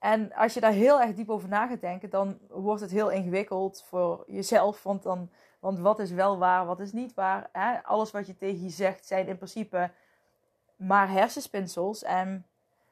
En 0.00 0.32
als 0.34 0.54
je 0.54 0.60
daar 0.60 0.72
heel 0.72 1.00
erg 1.00 1.14
diep 1.14 1.30
over 1.30 1.48
na 1.48 1.66
gaat 1.66 1.80
denken, 1.80 2.10
dan 2.10 2.38
wordt 2.48 2.80
het 2.80 2.90
heel 2.90 3.10
ingewikkeld 3.10 3.84
voor 3.88 4.24
jezelf. 4.26 4.82
Want, 4.82 5.02
dan, 5.02 5.30
want 5.58 5.78
wat 5.78 5.98
is 5.98 6.10
wel 6.10 6.38
waar, 6.38 6.66
wat 6.66 6.80
is 6.80 6.92
niet 6.92 7.14
waar? 7.14 7.48
Hè? 7.52 7.82
Alles 7.82 8.10
wat 8.10 8.26
je 8.26 8.36
tegen 8.36 8.62
je 8.62 8.70
zegt 8.70 9.06
zijn 9.06 9.26
in 9.26 9.36
principe 9.36 9.90
maar 10.76 11.10
hersenspinsels. 11.10 12.02
En 12.02 12.46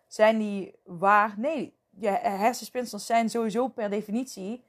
zijn 0.07 0.39
die 0.39 0.75
waar? 0.85 1.35
Nee, 1.37 1.75
je 1.91 2.09
hersenspinsels 2.09 3.07
zijn 3.07 3.31
sowieso 3.31 3.69
per 3.69 3.91
definitie 3.91 4.65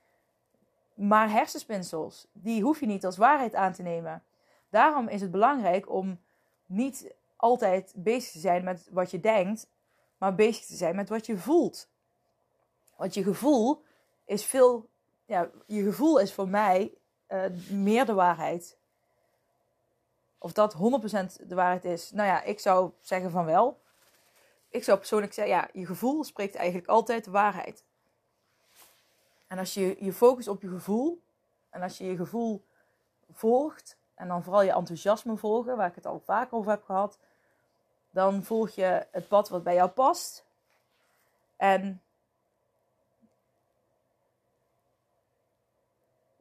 maar 1.00 1.32
hersenspinsels. 1.32 2.28
Die 2.32 2.62
hoef 2.62 2.80
je 2.80 2.86
niet 2.86 3.06
als 3.06 3.18
waarheid 3.18 3.56
aan 3.56 3.74
te 3.74 3.82
nemen. 3.82 4.24
Daarom 4.70 5.08
is 5.08 5.22
het 5.22 5.32
belangrijk 5.32 5.90
om 5.90 6.20
niet 6.66 7.14
altijd 7.36 7.94
bezig 7.96 8.32
te 8.32 8.40
zijn 8.40 8.64
met 8.64 8.88
wat 8.92 9.12
je 9.12 9.20
denkt, 9.20 9.70
maar 10.18 10.36
bezig 10.36 10.66
te 10.66 10.76
zijn 10.76 10.96
met 10.96 11.10
wat 11.10 11.26
je 11.26 11.38
voelt. 11.38 11.90
Want 13.00 13.14
je 13.14 13.24
gevoel 13.24 13.84
is 14.26 14.46
veel, 14.46 14.90
ja, 15.26 15.50
je 15.66 15.84
gevoel 15.84 16.20
is 16.20 16.34
voor 16.34 16.48
mij 16.48 16.94
uh, 17.28 17.46
meer 17.70 18.06
de 18.06 18.14
waarheid. 18.14 18.78
Of 20.38 20.54
dat 20.54 20.74
100% 20.74 20.78
de 21.48 21.56
waarheid 21.56 21.86
is. 21.86 22.12
Nou 22.12 22.28
ja, 22.28 22.44
ik 22.44 22.60
zou 22.60 22.92
zeggen 23.02 23.32
van 23.32 23.46
wel. 23.46 23.82
Ik 24.70 24.84
zou 24.84 24.98
persoonlijk 24.98 25.34
zeggen, 25.34 25.54
ja, 25.54 25.70
je 25.74 25.86
gevoel 25.86 26.24
spreekt 26.24 26.56
eigenlijk 26.56 26.88
altijd 26.88 27.24
de 27.24 27.32
waarheid. 27.32 27.86
En 29.48 29.58
als 29.58 29.74
je 29.74 29.96
je 30.00 30.14
focust 30.14 30.48
op 30.48 30.62
je 30.62 30.70
gevoel, 30.70 31.22
en 31.70 31.82
als 31.82 31.98
je 31.98 32.06
je 32.06 32.16
gevoel 32.16 32.66
volgt, 33.32 33.98
en 34.16 34.28
dan 34.28 34.44
vooral 34.44 34.62
je 34.62 34.72
enthousiasme 34.72 35.38
volgen, 35.38 35.78
waar 35.78 35.90
ik 35.90 35.96
het 35.96 36.06
al 36.06 36.20
vaker 36.20 36.58
over 36.58 36.72
heb 36.72 36.84
gehad, 36.84 37.20
dan 38.10 38.44
volg 38.44 38.70
je 38.70 39.08
het 39.12 39.28
pad 39.28 39.50
wat 39.50 39.64
bij 39.64 39.74
jou 39.74 39.90
past. 39.90 40.46
En 41.56 42.02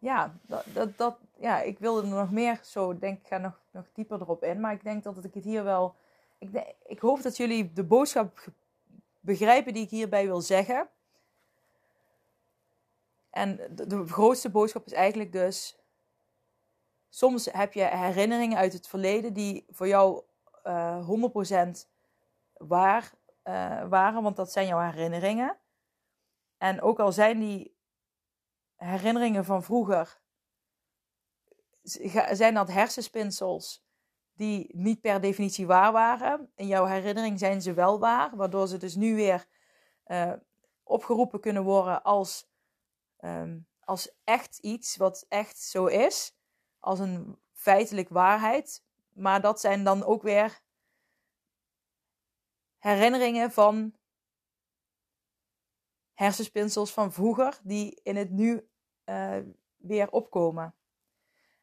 ja, 0.09 0.35
dat, 0.43 0.65
dat, 0.73 0.99
dat, 0.99 1.19
ja, 1.39 1.61
ik 1.61 1.79
wilde 1.79 2.03
er 2.03 2.09
nog 2.09 2.31
meer 2.31 2.61
zo, 2.63 2.99
denk 2.99 3.19
ik, 3.19 3.27
ga 3.27 3.39
nog, 3.39 3.61
nog 3.71 3.85
dieper 3.93 4.21
erop 4.21 4.43
in. 4.43 4.61
Maar 4.61 4.73
ik 4.73 4.83
denk 4.83 5.03
dat 5.03 5.25
ik 5.25 5.35
het 5.35 5.45
hier 5.45 5.65
wel. 5.65 5.95
Ik, 6.39 6.75
ik 6.87 6.99
hoop 6.99 7.23
dat 7.23 7.37
jullie 7.37 7.73
de 7.73 7.85
boodschap 7.85 8.51
begrijpen 9.21 9.73
die 9.73 9.83
ik 9.85 9.91
hierbij 9.91 10.27
wil 10.27 10.41
zeggen. 10.41 10.89
En 13.31 13.61
de, 13.71 14.07
grootste 14.07 14.51
boodschap 14.51 14.87
is 14.87 14.93
eigenlijk 14.93 15.33
dus. 15.33 15.79
Soms 17.09 17.49
heb 17.53 17.73
je 17.73 17.85
herinneringen 17.85 18.59
uit 18.59 18.73
het 18.73 18.87
verleden 18.87 19.33
die 19.33 19.65
voor 19.71 19.89
jou 19.89 20.23
uh, 20.65 21.09
100% 21.67 21.69
waar 22.53 23.13
uh, 23.45 23.89
waren, 23.89 24.23
want 24.23 24.37
dat 24.37 24.53
zijn 24.53 24.67
jouw 24.67 24.91
herinneringen. 24.91 25.57
En 26.59 26.81
ook 26.83 26.99
al 26.99 27.13
zijn 27.13 27.39
die 27.39 27.77
herinneringen 28.79 29.45
van 29.45 29.63
vroeger, 29.63 30.21
zijn 32.33 32.55
dat 32.55 32.69
hersenspinsels 32.69 33.87
die 34.35 34.77
niet 34.77 35.01
per 35.01 35.21
definitie 35.21 35.67
waar 35.67 35.93
waren. 35.93 36.53
In 36.55 36.67
jouw 36.67 36.85
herinnering 36.85 37.39
zijn 37.39 37.63
ze 37.63 37.73
wel 37.73 37.99
waar, 37.99 38.37
waardoor 38.37 38.67
ze 38.69 38.77
dus 38.77 38.95
nu 38.95 39.15
weer 39.15 39.47
uh, 40.07 40.33
opgeroepen 40.83 41.41
kunnen 41.41 41.63
worden 41.63 42.03
als, 42.03 42.51
um, 43.21 43.67
als 43.81 44.15
echt 44.25 44.59
iets 44.59 44.97
wat 44.97 45.27
echt 45.29 45.59
zo 45.59 45.87
is, 45.87 46.37
als 46.79 46.99
een 46.99 47.39
feitelijk 47.53 48.09
waarheid. 48.09 48.85
Maar 49.13 49.41
dat 49.41 49.61
zijn 49.61 49.85
dan 49.85 50.05
ook 50.05 50.23
weer 50.23 50.61
herinneringen 52.79 53.53
van 53.53 53.98
hersenspinsels 56.19 56.93
van 56.93 57.13
vroeger 57.13 57.59
die 57.63 58.01
in 58.03 58.17
het 58.17 58.31
nu 58.31 58.69
uh, 59.05 59.37
weer 59.77 60.11
opkomen. 60.11 60.75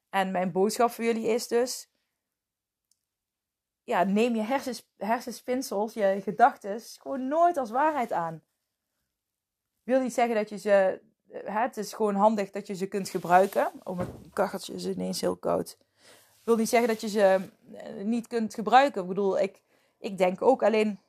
En 0.09 0.31
mijn 0.31 0.51
boodschap 0.51 0.91
voor 0.91 1.03
jullie 1.03 1.27
is 1.27 1.47
dus: 1.47 1.89
ja, 3.83 4.03
neem 4.03 4.35
je 4.35 4.41
hersens, 4.41 4.89
hersenspinsels, 4.97 5.93
je 5.93 6.19
gedachten, 6.23 6.81
gewoon 6.81 7.27
nooit 7.27 7.57
als 7.57 7.69
waarheid 7.69 8.11
aan. 8.11 8.43
Wil 9.83 10.01
niet 10.01 10.13
zeggen 10.13 10.35
dat 10.35 10.49
je 10.49 10.57
ze. 10.57 11.01
Eh, 11.29 11.61
het 11.61 11.77
is 11.77 11.93
gewoon 11.93 12.15
handig 12.15 12.51
dat 12.51 12.67
je 12.67 12.75
ze 12.75 12.87
kunt 12.87 13.09
gebruiken. 13.09 13.71
Oh, 13.83 13.97
mijn 13.97 14.31
kacheltje 14.33 14.73
is 14.73 14.85
ineens 14.85 15.21
heel 15.21 15.37
koud. 15.37 15.77
Wil 16.43 16.55
niet 16.55 16.69
zeggen 16.69 16.87
dat 16.87 17.01
je 17.01 17.09
ze 17.09 17.49
eh, 17.73 18.03
niet 18.03 18.27
kunt 18.27 18.53
gebruiken. 18.53 19.01
Ik 19.01 19.07
bedoel, 19.07 19.39
ik, 19.39 19.61
ik 19.97 20.17
denk 20.17 20.41
ook 20.41 20.63
alleen 20.63 20.99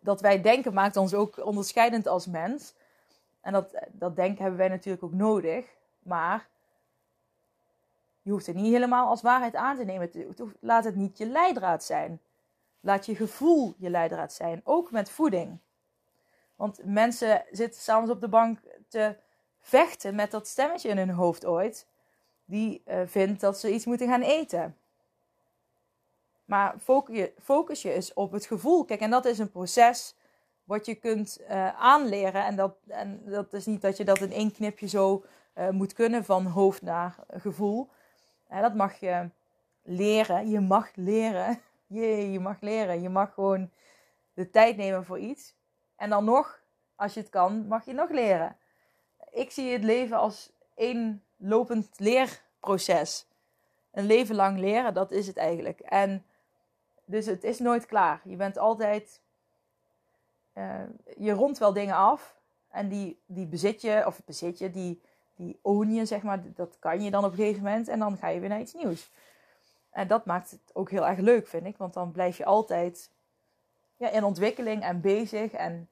dat 0.00 0.20
wij 0.20 0.40
denken 0.40 0.74
maakt 0.74 0.96
ons 0.96 1.14
ook 1.14 1.44
onderscheidend 1.44 2.06
als 2.06 2.26
mens. 2.26 2.74
En 3.40 3.52
dat, 3.52 3.74
dat 3.92 4.16
denken 4.16 4.40
hebben 4.42 4.58
wij 4.58 4.68
natuurlijk 4.68 5.04
ook 5.04 5.12
nodig. 5.12 5.66
Maar 6.02 6.48
je 8.22 8.30
hoeft 8.30 8.46
het 8.46 8.56
niet 8.56 8.72
helemaal 8.72 9.08
als 9.08 9.22
waarheid 9.22 9.54
aan 9.54 9.76
te 9.76 9.84
nemen. 9.84 10.10
laat 10.60 10.84
het 10.84 10.96
niet 10.96 11.18
je 11.18 11.26
leidraad 11.26 11.84
zijn. 11.84 12.20
Laat 12.80 13.06
je 13.06 13.16
gevoel 13.16 13.74
je 13.78 13.90
leidraad 13.90 14.32
zijn. 14.32 14.60
Ook 14.64 14.90
met 14.90 15.10
voeding. 15.10 15.58
Want 16.56 16.80
mensen 16.84 17.44
zitten 17.50 17.80
s'avonds 17.80 18.10
op 18.10 18.20
de 18.20 18.28
bank 18.28 18.58
te 18.88 19.16
vechten 19.60 20.14
met 20.14 20.30
dat 20.30 20.48
stemmetje 20.48 20.88
in 20.88 20.98
hun 20.98 21.10
hoofd 21.10 21.44
ooit. 21.44 21.86
Die 22.44 22.82
uh, 22.86 23.00
vindt 23.04 23.40
dat 23.40 23.58
ze 23.58 23.72
iets 23.72 23.84
moeten 23.84 24.08
gaan 24.08 24.22
eten. 24.22 24.76
Maar 26.46 26.74
focus 26.78 27.16
je, 27.16 27.32
focus 27.42 27.84
eens 27.84 28.12
op 28.12 28.32
het 28.32 28.46
gevoel. 28.46 28.84
Kijk, 28.84 29.00
en 29.00 29.10
dat 29.10 29.24
is 29.24 29.38
een 29.38 29.50
proces 29.50 30.16
wat 30.64 30.86
je 30.86 30.94
kunt 30.94 31.40
uh, 31.40 31.80
aanleren. 31.80 32.44
En 32.44 32.56
dat, 32.56 32.76
en 32.88 33.22
dat 33.24 33.52
is 33.52 33.66
niet 33.66 33.80
dat 33.80 33.96
je 33.96 34.04
dat 34.04 34.20
in 34.20 34.32
één 34.32 34.52
knipje 34.52 34.88
zo 34.88 35.24
uh, 35.54 35.68
moet 35.70 35.92
kunnen 35.92 36.24
van 36.24 36.46
hoofd 36.46 36.82
naar 36.82 37.16
gevoel. 37.28 37.88
Uh, 38.52 38.60
dat 38.60 38.74
mag 38.74 39.00
je 39.00 39.30
leren. 39.82 40.48
Je 40.50 40.60
mag 40.60 40.90
leren. 40.94 41.60
Jee, 41.86 42.32
je 42.32 42.40
mag 42.40 42.60
leren. 42.60 43.02
Je 43.02 43.08
mag 43.08 43.34
gewoon 43.34 43.70
de 44.34 44.50
tijd 44.50 44.76
nemen 44.76 45.04
voor 45.04 45.18
iets. 45.18 45.54
En 45.96 46.10
dan 46.10 46.24
nog, 46.24 46.60
als 46.94 47.14
je 47.14 47.20
het 47.20 47.28
kan, 47.28 47.66
mag 47.66 47.84
je 47.84 47.92
nog 47.92 48.10
leren. 48.10 48.56
Ik 49.30 49.50
zie 49.50 49.72
het 49.72 49.84
leven 49.84 50.16
als 50.16 50.52
één 50.74 51.22
lopend 51.36 51.88
leerproces. 51.96 53.26
Een 53.92 54.06
leven 54.06 54.34
lang 54.34 54.58
leren, 54.58 54.94
dat 54.94 55.10
is 55.10 55.26
het 55.26 55.36
eigenlijk. 55.36 55.80
En 55.80 56.24
dus 57.06 57.26
het 57.26 57.44
is 57.44 57.58
nooit 57.58 57.86
klaar. 57.86 58.20
Je 58.24 58.36
bent 58.36 58.58
altijd. 58.58 59.20
Uh, 60.54 60.82
je 61.16 61.32
rondt 61.32 61.58
wel 61.58 61.72
dingen 61.72 61.94
af. 61.94 62.40
En 62.68 62.88
die, 62.88 63.20
die 63.26 63.46
bezit 63.46 63.80
je, 63.80 64.02
of 64.06 64.24
bezit 64.24 64.58
je, 64.58 64.70
die, 64.70 65.02
die 65.34 65.58
own 65.62 65.90
je, 65.90 66.04
zeg 66.04 66.22
maar. 66.22 66.42
Dat 66.54 66.78
kan 66.78 67.02
je 67.02 67.10
dan 67.10 67.24
op 67.24 67.30
een 67.30 67.36
gegeven 67.36 67.62
moment. 67.62 67.88
En 67.88 67.98
dan 67.98 68.16
ga 68.16 68.28
je 68.28 68.40
weer 68.40 68.48
naar 68.48 68.60
iets 68.60 68.74
nieuws. 68.74 69.10
En 69.90 70.08
dat 70.08 70.24
maakt 70.24 70.50
het 70.50 70.70
ook 70.72 70.90
heel 70.90 71.06
erg 71.06 71.18
leuk, 71.18 71.48
vind 71.48 71.66
ik. 71.66 71.76
Want 71.76 71.94
dan 71.94 72.12
blijf 72.12 72.36
je 72.36 72.44
altijd 72.44 73.10
ja, 73.96 74.08
in 74.08 74.24
ontwikkeling 74.24 74.82
en 74.82 75.00
bezig 75.00 75.52
en 75.52 75.88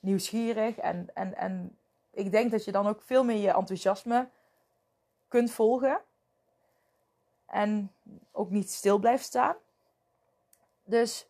nieuwsgierig. 0.00 0.76
En, 0.78 1.08
en, 1.14 1.36
en 1.36 1.78
ik 2.10 2.30
denk 2.30 2.50
dat 2.50 2.64
je 2.64 2.72
dan 2.72 2.86
ook 2.86 3.02
veel 3.02 3.24
meer 3.24 3.36
je 3.36 3.52
enthousiasme 3.52 4.28
kunt 5.28 5.50
volgen. 5.50 6.00
En 7.46 7.92
ook 8.32 8.50
niet 8.50 8.70
stil 8.70 8.98
blijft 8.98 9.24
staan. 9.24 9.56
Dus, 10.84 11.28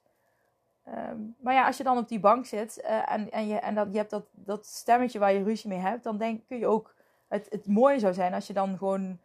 um, 0.88 1.36
maar 1.38 1.54
ja, 1.54 1.66
als 1.66 1.76
je 1.76 1.84
dan 1.84 1.98
op 1.98 2.08
die 2.08 2.20
bank 2.20 2.46
zit 2.46 2.78
uh, 2.78 3.12
en, 3.12 3.30
en, 3.30 3.46
je, 3.46 3.58
en 3.58 3.74
dat, 3.74 3.88
je 3.90 3.96
hebt 3.96 4.10
dat, 4.10 4.26
dat 4.30 4.66
stemmetje 4.66 5.18
waar 5.18 5.32
je 5.32 5.42
ruzie 5.42 5.68
mee 5.68 5.78
hebt, 5.78 6.04
dan 6.04 6.18
denk, 6.18 6.46
kun 6.46 6.58
je 6.58 6.66
ook, 6.66 6.94
het, 7.28 7.46
het 7.50 7.66
mooie 7.66 7.98
zou 7.98 8.14
zijn 8.14 8.34
als 8.34 8.46
je 8.46 8.52
dan 8.52 8.78
gewoon 8.78 9.18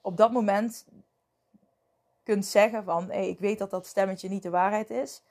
op 0.00 0.16
dat 0.16 0.32
moment 0.32 0.86
kunt 2.22 2.46
zeggen 2.46 2.84
van, 2.84 3.10
hey, 3.10 3.28
ik 3.28 3.38
weet 3.38 3.58
dat 3.58 3.70
dat 3.70 3.86
stemmetje 3.86 4.28
niet 4.28 4.42
de 4.42 4.50
waarheid 4.50 4.90
is. 4.90 5.22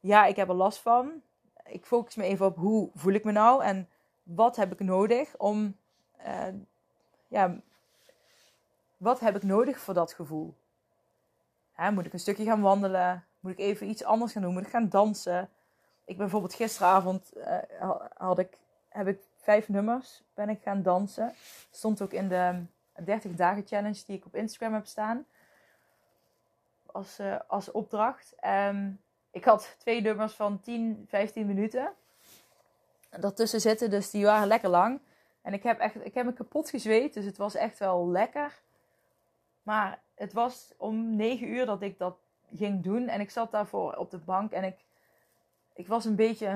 Ja, 0.00 0.26
ik 0.26 0.36
heb 0.36 0.48
er 0.48 0.54
last 0.54 0.78
van. 0.78 1.22
Ik 1.64 1.84
focus 1.84 2.16
me 2.16 2.24
even 2.24 2.46
op 2.46 2.56
hoe 2.56 2.90
voel 2.94 3.12
ik 3.12 3.24
me 3.24 3.32
nou 3.32 3.62
en 3.62 3.88
wat 4.22 4.56
heb 4.56 4.72
ik 4.72 4.80
nodig 4.80 5.36
om, 5.36 5.76
uh, 6.26 6.46
ja, 7.28 7.60
wat 8.96 9.20
heb 9.20 9.36
ik 9.36 9.42
nodig 9.42 9.80
voor 9.80 9.94
dat 9.94 10.12
gevoel? 10.12 10.54
Moet 11.88 12.06
ik 12.06 12.12
een 12.12 12.18
stukje 12.18 12.44
gaan 12.44 12.60
wandelen? 12.60 13.24
Moet 13.40 13.52
ik 13.52 13.58
even 13.58 13.88
iets 13.88 14.04
anders 14.04 14.32
gaan 14.32 14.42
doen? 14.42 14.52
Moet 14.52 14.62
ik 14.62 14.70
gaan 14.70 14.88
dansen? 14.88 15.42
Ik 16.04 16.16
ben 16.16 16.16
bijvoorbeeld 16.16 16.54
gisteravond 16.54 17.32
uh, 17.36 17.90
had 18.16 18.38
ik, 18.38 18.58
heb 18.88 19.06
ik 19.06 19.20
vijf 19.36 19.68
nummers 19.68 20.22
ben 20.34 20.48
ik 20.48 20.62
gaan 20.62 20.82
dansen. 20.82 21.34
Stond 21.70 22.02
ook 22.02 22.12
in 22.12 22.28
de 22.28 22.62
30 23.04 23.34
dagen 23.34 23.66
challenge 23.66 24.02
die 24.06 24.16
ik 24.16 24.26
op 24.26 24.34
Instagram 24.34 24.74
heb 24.74 24.86
staan. 24.86 25.26
Als, 26.86 27.20
uh, 27.20 27.36
als 27.46 27.70
opdracht. 27.70 28.34
Um, 28.46 29.00
ik 29.30 29.44
had 29.44 29.74
twee 29.78 30.00
nummers 30.00 30.32
van 30.32 30.60
10, 30.60 31.06
15 31.08 31.46
minuten. 31.46 31.92
Daartussen 33.10 33.60
zitten, 33.60 33.90
dus 33.90 34.10
die 34.10 34.24
waren 34.24 34.46
lekker 34.46 34.68
lang. 34.68 35.00
En 35.42 35.52
ik 35.52 35.62
heb, 35.62 35.78
echt, 35.78 36.04
ik 36.04 36.14
heb 36.14 36.24
me 36.24 36.32
kapot 36.32 36.70
gezweet, 36.70 37.14
dus 37.14 37.24
het 37.24 37.36
was 37.36 37.54
echt 37.54 37.78
wel 37.78 38.08
lekker. 38.08 38.60
Maar 39.62 39.98
het 40.20 40.32
was 40.32 40.72
om 40.76 41.16
negen 41.16 41.48
uur 41.48 41.66
dat 41.66 41.82
ik 41.82 41.98
dat 41.98 42.16
ging 42.54 42.82
doen. 42.82 43.08
En 43.08 43.20
ik 43.20 43.30
zat 43.30 43.50
daarvoor 43.50 43.94
op 43.96 44.10
de 44.10 44.18
bank 44.18 44.52
en 44.52 44.64
ik, 44.64 44.76
ik 45.74 45.86
was 45.88 46.04
een 46.04 46.14
beetje, 46.14 46.46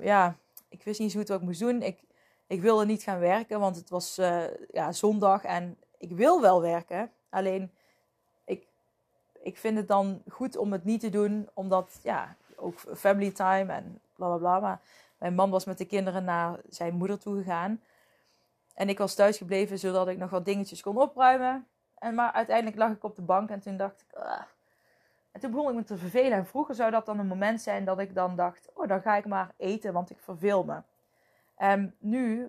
ja, 0.00 0.36
ik 0.68 0.82
wist 0.82 1.00
niet 1.00 1.12
zo 1.12 1.18
goed 1.18 1.28
wat 1.28 1.40
ik 1.40 1.46
moest 1.46 1.60
doen. 1.60 1.82
Ik, 1.82 2.00
ik 2.46 2.60
wilde 2.60 2.86
niet 2.86 3.02
gaan 3.02 3.18
werken, 3.18 3.60
want 3.60 3.76
het 3.76 3.90
was 3.90 4.18
uh, 4.18 4.44
ja, 4.72 4.92
zondag 4.92 5.44
en 5.44 5.76
ik 5.98 6.10
wil 6.10 6.40
wel 6.40 6.60
werken. 6.60 7.10
Alleen, 7.28 7.70
ik, 8.44 8.66
ik 9.42 9.58
vind 9.58 9.76
het 9.76 9.88
dan 9.88 10.22
goed 10.28 10.56
om 10.56 10.72
het 10.72 10.84
niet 10.84 11.00
te 11.00 11.10
doen, 11.10 11.48
omdat, 11.54 12.00
ja, 12.02 12.36
ook 12.56 12.78
family 12.96 13.30
time 13.30 13.72
en 13.72 14.00
bla 14.14 14.26
bla 14.26 14.36
bla. 14.36 14.60
Maar 14.60 14.80
mijn 15.18 15.34
man 15.34 15.50
was 15.50 15.64
met 15.64 15.78
de 15.78 15.86
kinderen 15.86 16.24
naar 16.24 16.60
zijn 16.68 16.94
moeder 16.94 17.18
toe 17.18 17.36
gegaan. 17.36 17.82
En 18.74 18.88
ik 18.88 18.98
was 18.98 19.14
thuis 19.14 19.36
gebleven 19.36 19.78
zodat 19.78 20.08
ik 20.08 20.18
nog 20.18 20.30
wat 20.30 20.44
dingetjes 20.44 20.82
kon 20.82 20.98
opruimen. 20.98 21.66
En, 21.98 22.14
maar 22.14 22.32
uiteindelijk 22.32 22.76
lag 22.76 22.90
ik 22.90 23.04
op 23.04 23.16
de 23.16 23.22
bank 23.22 23.50
en 23.50 23.60
toen 23.60 23.76
dacht 23.76 24.04
ik... 24.08 24.18
"Ah." 24.18 24.42
En 25.32 25.40
toen 25.40 25.50
begon 25.50 25.68
ik 25.68 25.74
me 25.74 25.84
te 25.84 25.96
vervelen. 25.96 26.32
En 26.32 26.46
vroeger 26.46 26.74
zou 26.74 26.90
dat 26.90 27.06
dan 27.06 27.18
een 27.18 27.26
moment 27.26 27.60
zijn 27.60 27.84
dat 27.84 27.98
ik 27.98 28.14
dan 28.14 28.36
dacht... 28.36 28.68
Oh, 28.74 28.88
dan 28.88 29.00
ga 29.00 29.16
ik 29.16 29.26
maar 29.26 29.54
eten, 29.56 29.92
want 29.92 30.10
ik 30.10 30.18
verveel 30.18 30.64
me. 30.64 30.82
En 31.54 31.94
nu 31.98 32.48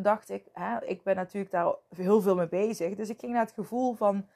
dacht 0.00 0.30
ik... 0.30 0.46
Hè, 0.52 0.84
ik 0.84 1.02
ben 1.02 1.16
natuurlijk 1.16 1.52
daar 1.52 1.74
heel 1.96 2.20
veel 2.20 2.34
mee 2.34 2.48
bezig. 2.48 2.94
Dus 2.94 3.08
ik 3.08 3.18
ging 3.18 3.32
naar 3.32 3.44
het 3.44 3.52
gevoel 3.52 3.94
van... 3.94 4.28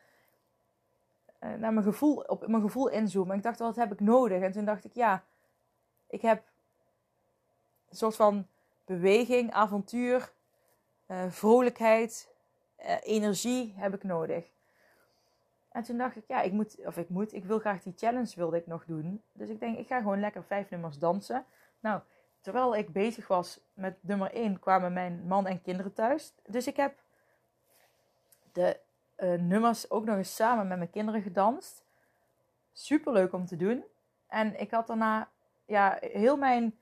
eh, 1.39 1.53
naar 1.53 1.73
mijn 1.73 1.87
gevoel, 1.87 2.17
op 2.17 2.47
mijn 2.47 2.63
gevoel 2.63 2.89
inzoomen. 2.89 3.31
En 3.31 3.37
ik 3.37 3.43
dacht, 3.43 3.59
wat 3.59 3.77
heb 3.77 3.93
ik 3.93 4.01
nodig? 4.01 4.43
En 4.43 4.53
toen 4.53 4.65
dacht 4.65 4.85
ik, 4.85 4.95
ja... 4.95 5.25
Ik 6.09 6.23
heb 6.23 6.43
een 7.89 7.97
soort 7.97 8.17
van 8.17 8.47
beweging, 8.85 9.53
avontuur, 9.53 10.33
eh, 11.07 11.25
vrolijkheid, 11.29 12.34
eh, 12.85 12.97
energie 13.03 13.75
heb 13.77 13.95
ik 13.95 14.03
nodig. 14.03 14.53
En 15.69 15.83
toen 15.83 15.99
dacht 15.99 16.17
ik, 16.17 16.25
ja, 16.27 16.41
ik 16.41 16.53
moet, 16.53 16.87
of 16.87 16.97
ik 16.97 17.09
moet, 17.09 17.33
ik 17.33 17.45
wil 17.45 17.59
graag 17.59 17.83
die 17.83 17.93
challenge 17.97 18.33
wilde 18.37 18.57
ik 18.57 18.67
nog 18.67 18.85
doen. 18.85 19.23
Dus 19.33 19.49
ik 19.49 19.61
denk, 19.61 19.79
ik 19.79 19.87
ga 19.87 19.99
gewoon 19.99 20.21
lekker 20.21 20.45
vijf 20.45 20.71
nummers 20.71 20.99
dansen. 20.99 21.45
Nou, 21.81 22.01
terwijl 22.41 22.77
ik 22.77 22.93
bezig 22.93 23.29
was 23.29 23.61
met 23.73 23.97
nummer 24.01 24.33
één, 24.33 24.59
kwamen 24.59 24.93
mijn 24.93 25.27
man 25.27 25.47
en 25.47 25.63
kinderen 25.63 25.93
thuis. 25.93 26.35
Dus 26.47 26.67
ik 26.67 26.77
heb 26.77 27.03
de 28.53 28.81
eh, 29.15 29.33
nummers 29.33 29.91
ook 29.91 30.05
nog 30.05 30.17
eens 30.17 30.35
samen 30.35 30.69
met 30.69 30.79
mijn 30.79 30.91
kinderen 30.91 31.23
gedanst. 31.23 31.85
Super 32.73 33.13
leuk 33.13 33.33
om 33.33 33.47
te 33.47 33.57
doen. 33.57 33.85
En 34.27 34.61
ik 34.61 34.71
had 34.71 34.87
daarna, 34.87 35.29
ja, 35.65 35.99
heel 36.01 36.37
mijn. 36.37 36.79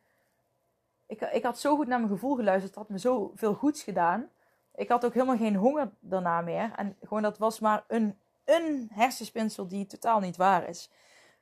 Ik, 1.07 1.21
ik 1.21 1.43
had 1.43 1.59
zo 1.59 1.77
goed 1.77 1.87
naar 1.87 1.99
mijn 1.99 2.13
gevoel 2.13 2.37
geluisterd. 2.37 2.75
Het 2.75 2.83
had 2.83 2.89
me 2.89 2.99
zo 2.99 3.33
veel 3.35 3.55
goeds 3.55 3.83
gedaan. 3.83 4.31
Ik 4.75 4.89
had 4.89 5.05
ook 5.05 5.15
helemaal 5.15 5.37
geen 5.37 5.57
honger 5.57 5.91
daarna 6.01 6.41
meer. 6.41 6.73
En 6.77 6.97
gewoon 7.03 7.23
dat 7.23 7.39
was 7.39 7.61
maar 7.61 7.85
een, 7.89 8.19
een 8.45 8.89
hersenspinsel 8.93 9.69
die 9.69 9.87
totaal 9.87 10.21
niet 10.21 10.37
waar 10.37 10.69
is. 10.69 10.91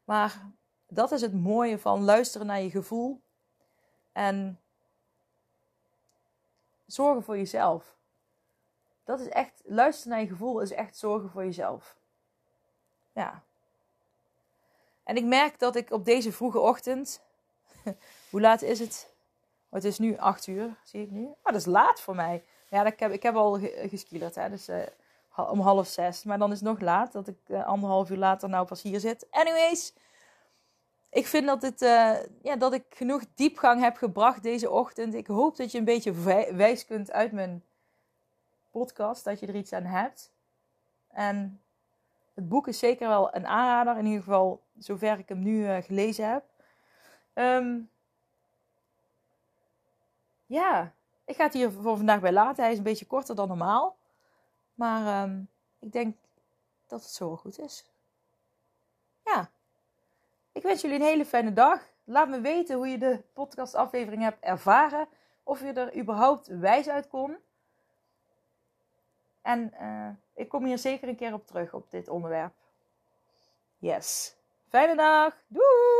Maar 0.05 0.51
dat 0.89 1.13
is 1.13 1.21
het 1.21 1.35
mooie 1.35 1.79
van 1.79 2.05
luisteren 2.05 2.47
naar 2.47 2.61
je 2.61 2.71
gevoel. 2.71 3.21
En 4.13 4.61
zorgen 6.87 7.23
voor 7.23 7.37
jezelf. 7.37 7.97
Dat 9.05 9.21
is 9.21 9.29
echt, 9.29 9.63
luisteren 9.65 10.13
naar 10.13 10.21
je 10.21 10.29
gevoel 10.29 10.61
is 10.61 10.73
echt 10.73 10.97
zorgen 10.97 11.31
voor 11.31 11.45
jezelf. 11.45 11.97
Ja. 13.13 13.43
En 15.03 15.17
ik 15.17 15.25
merk 15.25 15.59
dat 15.59 15.77
ik 15.77 15.91
op 15.91 16.05
deze 16.05 16.33
vroege 16.33 16.59
ochtend. 16.59 17.23
hoe 18.31 18.41
laat 18.41 18.63
is 18.63 18.79
het? 18.79 19.15
Oh, 19.69 19.73
het 19.73 19.85
is 19.85 19.99
nu 19.99 20.19
8 20.19 20.47
uur, 20.47 20.77
zie 20.85 21.03
ik 21.03 21.11
nu. 21.11 21.25
Oh, 21.25 21.37
dat 21.43 21.55
is 21.55 21.67
laat 21.67 22.01
voor 22.01 22.15
mij. 22.15 22.45
Ja, 22.71 22.85
ik 22.85 23.01
heb, 23.01 23.13
ik 23.13 23.23
heb 23.23 23.35
al 23.35 23.59
ge- 23.59 23.87
geskielerd, 23.91 24.35
hè. 24.35 24.51
Dus 24.51 24.69
eh, 24.69 24.83
om 25.37 25.61
half 25.61 25.87
zes. 25.87 26.25
Maar 26.25 26.39
dan 26.39 26.53
is 26.53 26.61
het 26.61 26.69
nog 26.69 26.81
laat, 26.81 27.13
dat 27.13 27.29
ik 27.29 27.39
eh, 27.47 27.67
anderhalf 27.67 28.11
uur 28.11 28.17
later 28.17 28.49
nou 28.49 28.67
pas 28.67 28.83
hier 28.83 29.01
zit. 29.01 29.27
Anyways, 29.31 29.95
ik 31.09 31.27
vind 31.27 31.47
dat, 31.47 31.63
het, 31.63 31.83
eh, 31.83 32.17
ja, 32.43 32.57
dat 32.57 32.73
ik 32.73 32.85
genoeg 32.91 33.23
diepgang 33.35 33.81
heb 33.81 33.97
gebracht 33.97 34.43
deze 34.43 34.71
ochtend. 34.71 35.15
Ik 35.15 35.27
hoop 35.27 35.57
dat 35.57 35.73
je 35.73 35.79
een 35.79 35.85
beetje 35.85 36.13
wij- 36.13 36.57
wijs 36.57 36.87
kunt 36.87 37.11
uit 37.13 37.33
mijn 37.33 37.65
podcast. 38.71 39.25
Dat 39.25 39.41
je 39.41 39.47
er 39.47 39.55
iets 39.57 39.73
aan 39.73 39.85
hebt. 39.85 40.33
En 41.09 41.61
het 42.35 42.49
boek 42.49 42.69
is 42.69 42.79
zeker 42.79 43.09
wel 43.09 43.35
een 43.35 43.47
aanrader. 43.47 43.99
In 43.99 44.07
ieder 44.07 44.23
geval, 44.23 44.63
zover 44.79 45.19
ik 45.19 45.29
hem 45.29 45.43
nu 45.43 45.83
gelezen 45.83 46.31
heb. 46.31 46.45
Ehm, 47.33 47.79
ja, 50.47 50.93
ik 51.31 51.37
ga 51.37 51.45
het 51.45 51.53
hier 51.53 51.71
voor 51.71 51.97
vandaag 51.97 52.21
bij 52.21 52.33
laten. 52.33 52.63
Hij 52.63 52.73
is 52.73 52.79
een 52.79 52.85
beetje 52.85 53.07
korter 53.07 53.35
dan 53.35 53.49
normaal. 53.49 53.97
Maar 54.75 55.07
ehm, 55.07 55.43
ik 55.79 55.93
denk 55.93 56.17
dat 56.87 57.03
het 57.03 57.11
zo 57.11 57.37
goed 57.37 57.59
is. 57.59 57.91
Ja. 59.25 59.51
Ik 60.53 60.63
wens 60.63 60.81
jullie 60.81 60.97
een 60.97 61.05
hele 61.05 61.25
fijne 61.25 61.53
dag. 61.53 61.89
Laat 62.05 62.29
me 62.29 62.41
weten 62.41 62.77
hoe 62.77 62.89
je 62.89 62.99
de 62.99 63.23
podcastaflevering 63.33 64.23
hebt 64.23 64.45
ervaren. 64.45 65.09
Of 65.43 65.61
je 65.61 65.73
er 65.73 65.97
überhaupt 65.97 66.47
wijs 66.47 66.89
uit 66.89 67.09
kon. 67.09 67.37
En 69.43 69.73
eh, 69.73 70.11
ik 70.35 70.49
kom 70.49 70.65
hier 70.65 70.79
zeker 70.79 71.09
een 71.09 71.17
keer 71.17 71.33
op 71.33 71.47
terug 71.47 71.75
op 71.75 71.91
dit 71.91 72.09
onderwerp. 72.09 72.55
Yes. 73.79 74.37
Fijne 74.69 74.97
dag. 74.97 75.37
Doeg! 75.47 76.00